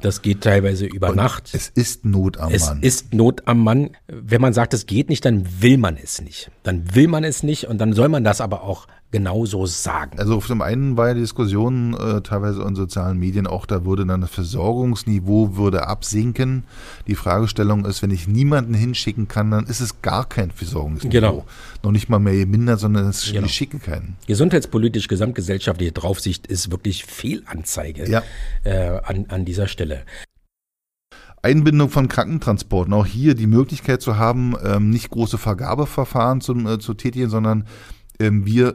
[0.00, 1.50] Das geht teilweise über und Nacht.
[1.52, 2.78] Es ist Not am es Mann.
[2.82, 3.90] Es ist Not am Mann.
[4.06, 6.50] Wenn man sagt, es geht nicht, dann will man es nicht.
[6.62, 10.18] Dann will man es nicht und dann soll man das aber auch genauso sagen.
[10.18, 13.84] Also auf dem einen war ja die Diskussion äh, teilweise in sozialen Medien auch, da
[13.84, 16.64] würde dann das Versorgungsniveau würde absinken.
[17.06, 21.10] Die Fragestellung ist, wenn ich niemanden hinschicken kann, dann ist es gar kein Versorgungsniveau.
[21.10, 21.44] Genau.
[21.82, 23.46] Noch nicht mal mehr mindert, sondern es genau.
[23.46, 24.16] ich schicke keinen.
[24.26, 28.22] Gesundheitspolitisch, gesamtgesellschaftliche Draufsicht ist wirklich Fehlanzeige ja.
[28.64, 30.02] äh, an, an dieser Stelle.
[31.42, 32.92] Einbindung von Krankentransporten.
[32.92, 37.64] Auch hier die Möglichkeit zu haben, ähm, nicht große Vergabeverfahren zu, äh, zu tätigen, sondern
[38.20, 38.74] ähm, wir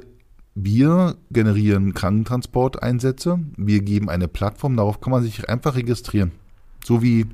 [0.56, 3.40] wir generieren Krankentransporteinsätze.
[3.58, 6.32] Wir geben eine Plattform, darauf kann man sich einfach registrieren.
[6.84, 7.26] So wie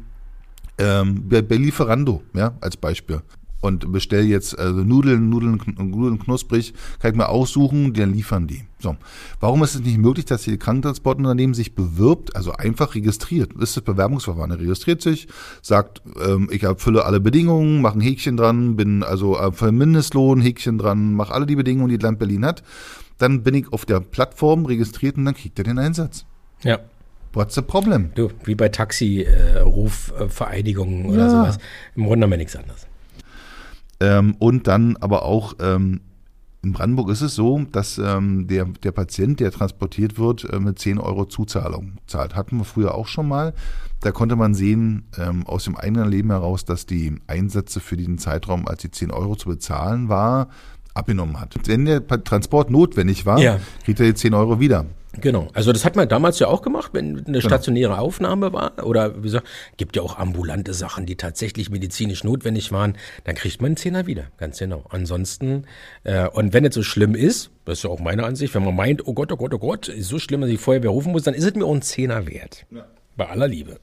[0.79, 3.21] ähm, bei, Lieferando, ja, als Beispiel.
[3.61, 8.63] Und bestell jetzt also Nudeln, Nudeln, Nudeln knusprig, kann ich mir aussuchen, dann liefern die.
[8.79, 8.97] So.
[9.39, 13.51] Warum ist es nicht möglich, dass die Krankentransportunternehmen sich bewirbt, also einfach registriert?
[13.53, 14.49] Das ist das Bewerbungsverfahren.
[14.49, 15.27] Er registriert sich,
[15.61, 20.41] sagt, ähm, ich erfülle alle Bedingungen, mache ein Häkchen dran, bin also äh, für Mindestlohn,
[20.41, 22.63] Häkchen dran, mache alle die Bedingungen, die das Land Berlin hat
[23.21, 26.25] dann bin ich auf der Plattform registriert und dann kriegt er den Einsatz.
[26.63, 26.79] Ja.
[27.33, 28.11] What's the problem?
[28.15, 31.29] Du, wie bei Taxi-Rufvereinigungen äh, oder ja.
[31.29, 31.59] sowas.
[31.95, 32.87] Im Grunde haben wir nichts anderes.
[33.99, 36.01] Ähm, und dann aber auch ähm,
[36.63, 40.77] in Brandenburg ist es so, dass ähm, der, der Patient, der transportiert wird, äh, mit
[40.77, 42.35] 10 Euro Zuzahlung zahlt.
[42.35, 43.53] Hatten wir früher auch schon mal.
[43.99, 48.19] Da konnte man sehen, ähm, aus dem eigenen Leben heraus, dass die Einsätze für diesen
[48.19, 50.49] Zeitraum, als die 10 Euro zu bezahlen war,
[50.93, 51.55] abgenommen hat.
[51.65, 53.59] Wenn der Transport notwendig war, ja.
[53.83, 54.85] kriegt er die 10 Euro wieder.
[55.19, 55.49] Genau.
[55.53, 57.39] Also das hat man damals ja auch gemacht, wenn eine genau.
[57.39, 58.85] stationäre Aufnahme war.
[58.85, 62.95] Oder wie gesagt, gibt ja auch ambulante Sachen, die tatsächlich medizinisch notwendig waren.
[63.25, 64.25] Dann kriegt man einen Zehner wieder.
[64.37, 64.85] Ganz genau.
[64.89, 65.65] Ansonsten,
[66.03, 68.75] äh, und wenn es so schlimm ist, das ist ja auch meine Ansicht, wenn man
[68.75, 71.23] meint, oh Gott, oh Gott, oh Gott, ist so schlimm, dass ich Feuerwehr rufen muss,
[71.23, 72.65] dann ist es mir auch ein Zehner wert.
[72.71, 72.85] Ja.
[73.17, 73.79] Bei aller Liebe.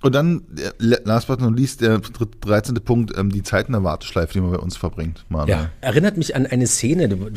[0.00, 2.76] Und dann, äh, last but not least, der 13.
[2.76, 5.24] Punkt, ähm, die Zeit in der Warteschleife, die man bei uns verbringt.
[5.28, 5.48] Manuel.
[5.48, 7.30] Ja, erinnert mich an eine Szene, du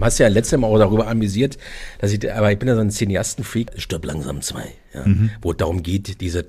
[0.00, 1.56] hast ja letztes Mal auch darüber amüsiert,
[2.00, 5.30] dass ich, aber ich bin ja so ein Cineasten-Freak, Stirb langsam zwei, ja, mhm.
[5.40, 6.46] wo es darum geht, dieses äh,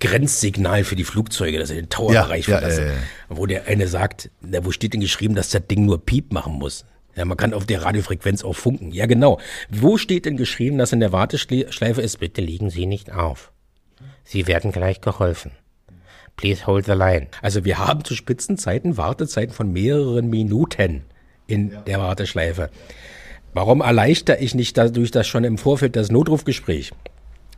[0.00, 2.96] Grenzsignal für die Flugzeuge, dass er den Towerbereich ja, verlassen, ja, ja,
[3.28, 6.86] wo der eine sagt, wo steht denn geschrieben, dass das Ding nur Piep machen muss?
[7.14, 8.90] Ja, man kann auf der Radiofrequenz auch funken.
[8.90, 9.38] Ja, genau.
[9.68, 13.51] Wo steht denn geschrieben, dass in der Warteschleife ist, bitte legen Sie nicht auf.
[14.24, 15.52] Sie werden gleich geholfen.
[16.36, 17.28] Please hold the line.
[17.42, 21.02] Also wir haben zu Spitzenzeiten Wartezeiten von mehreren Minuten
[21.46, 21.80] in ja.
[21.82, 22.70] der Warteschleife.
[23.54, 26.92] Warum erleichter ich nicht dadurch das schon im Vorfeld das Notrufgespräch?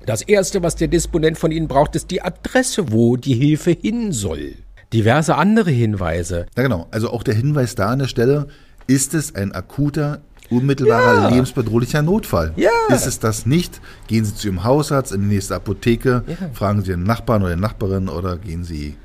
[0.07, 4.13] Das erste, was der Disponent von Ihnen braucht, ist die Adresse, wo die Hilfe hin
[4.13, 4.57] soll.
[4.93, 6.47] Diverse andere Hinweise.
[6.57, 6.89] Ja, genau.
[6.91, 8.49] Also auch der Hinweis da an der Stelle,
[8.87, 10.21] ist es ein akuter
[10.51, 11.29] unmittelbarer ja.
[11.29, 12.53] lebensbedrohlicher Notfall.
[12.57, 12.71] Ja.
[12.89, 16.37] Ist es das nicht, gehen Sie zu Ihrem Hausarzt in die nächste Apotheke, ja.
[16.53, 18.97] fragen Sie den Nachbarn oder Nachbarin oder gehen Sie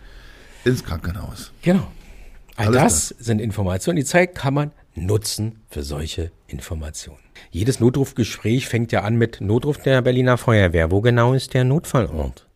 [0.66, 1.52] ins Krankenhaus.
[1.62, 1.88] Genau.
[2.56, 3.24] All das klar.
[3.24, 3.96] sind Informationen.
[3.96, 7.20] Die Zeit kann man nutzen für solche Informationen.
[7.52, 10.92] Jedes Notrufgespräch fängt ja an mit Notruf der Berliner Feuerwehr.
[10.92, 12.48] Wo genau ist der Notfallort?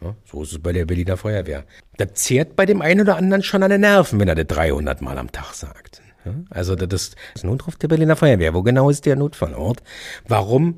[0.00, 1.64] Ja, so ist es bei der Berliner Feuerwehr.
[1.96, 5.02] Das zehrt bei dem einen oder anderen schon an den Nerven, wenn er das 300
[5.02, 6.02] Mal am Tag sagt.
[6.50, 8.54] Also das, das Notruf der Berliner Feuerwehr.
[8.54, 9.82] Wo genau ist der Notfallort?
[10.26, 10.76] Warum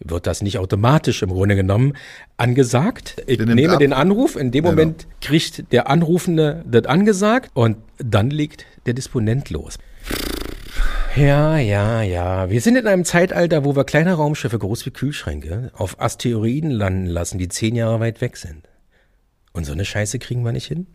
[0.00, 1.94] wird das nicht automatisch im Grunde genommen
[2.36, 3.22] angesagt?
[3.26, 3.78] Ich nehme ab.
[3.78, 5.14] den Anruf, in dem Moment genau.
[5.20, 9.78] kriegt der Anrufende das angesagt und dann legt der Disponent los.
[11.16, 12.48] Ja, ja, ja.
[12.48, 17.06] Wir sind in einem Zeitalter, wo wir kleine Raumschiffe groß wie Kühlschränke auf Asteroiden landen
[17.06, 18.68] lassen, die zehn Jahre weit weg sind.
[19.52, 20.86] Und so eine Scheiße kriegen wir nicht hin?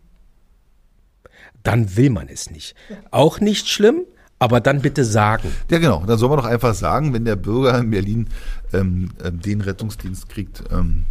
[1.64, 2.76] Dann will man es nicht.
[3.10, 4.02] Auch nicht schlimm,
[4.38, 5.48] aber dann bitte sagen.
[5.70, 6.04] Ja, genau.
[6.06, 8.28] Dann soll man doch einfach sagen, wenn der Bürger in Berlin
[8.72, 11.04] ähm, äh, den Rettungsdienst kriegt, ähm,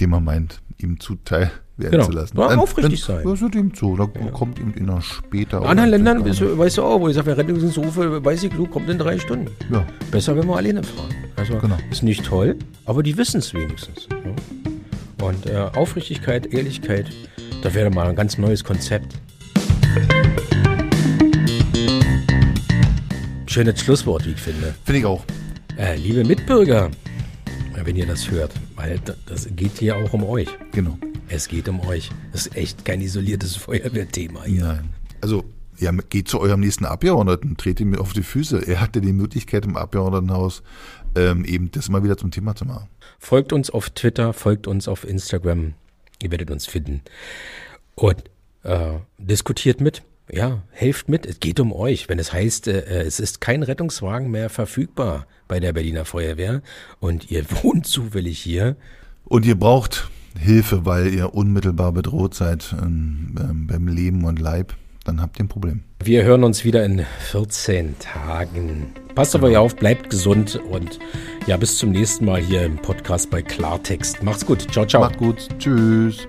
[0.00, 2.04] den man meint, ihm zuteil werden genau.
[2.06, 2.38] zu lassen.
[2.38, 3.24] Ja, aufrichtig sein.
[3.24, 3.96] Das wird ihm zu.
[3.96, 4.30] Da ja.
[4.30, 5.58] kommt ihm noch später.
[5.58, 8.66] In anderen Ländern weißt du, weißt du auch, wo ich sage, Rettungsdienstrufe, weiß ich, du
[8.66, 9.50] kommt in drei Stunden.
[9.70, 9.86] Ja.
[10.10, 11.14] Besser, wenn wir alleine fahren.
[11.36, 11.76] Also genau.
[11.90, 14.08] ist nicht toll, aber die wissen es wenigstens.
[14.10, 15.24] Ja.
[15.24, 17.06] Und äh, Aufrichtigkeit, Ehrlichkeit,
[17.62, 19.18] das wäre mal ein ganz neues Konzept.
[23.46, 24.74] Schönes Schlusswort, wie ich finde.
[24.84, 25.24] Finde ich auch.
[25.78, 26.90] Äh, liebe Mitbürger,
[27.84, 30.48] wenn ihr das hört, weil das geht hier auch um euch.
[30.72, 30.98] Genau.
[31.28, 32.10] Es geht um euch.
[32.32, 34.64] Das ist echt kein isoliertes Feuerwehrthema hier.
[34.64, 34.94] Nein.
[35.20, 35.44] Also,
[35.78, 38.66] ja, geht zu eurem nächsten Abgeordneten, tretet ihm auf die Füße.
[38.66, 40.62] Er hatte die Möglichkeit im Abgeordnetenhaus
[41.14, 42.88] ähm, eben das mal wieder zum Thema zu machen.
[43.18, 45.74] Folgt uns auf Twitter, folgt uns auf Instagram.
[46.22, 47.02] Ihr werdet uns finden.
[47.94, 48.24] Und
[48.62, 50.02] äh, diskutiert mit.
[50.30, 51.24] Ja, helft mit.
[51.24, 52.08] Es geht um euch.
[52.08, 56.62] Wenn es heißt, äh, äh, es ist kein Rettungswagen mehr verfügbar bei der Berliner Feuerwehr
[56.98, 58.76] und ihr wohnt zufällig hier.
[59.24, 64.74] Und ihr braucht Hilfe, weil ihr unmittelbar bedroht seid ähm, ähm beim Leben und Leib,
[65.04, 65.82] dann habt ihr ein Problem.
[66.02, 68.92] Wir hören uns wieder in 14 Tagen.
[69.14, 70.98] Passt auf euch auf, bleibt gesund und
[71.46, 74.22] ja, bis zum nächsten Mal hier im Podcast bei Klartext.
[74.22, 74.66] Macht's gut.
[74.72, 75.02] Ciao, ciao.
[75.02, 75.48] Macht gut.
[75.58, 76.26] Tschüss.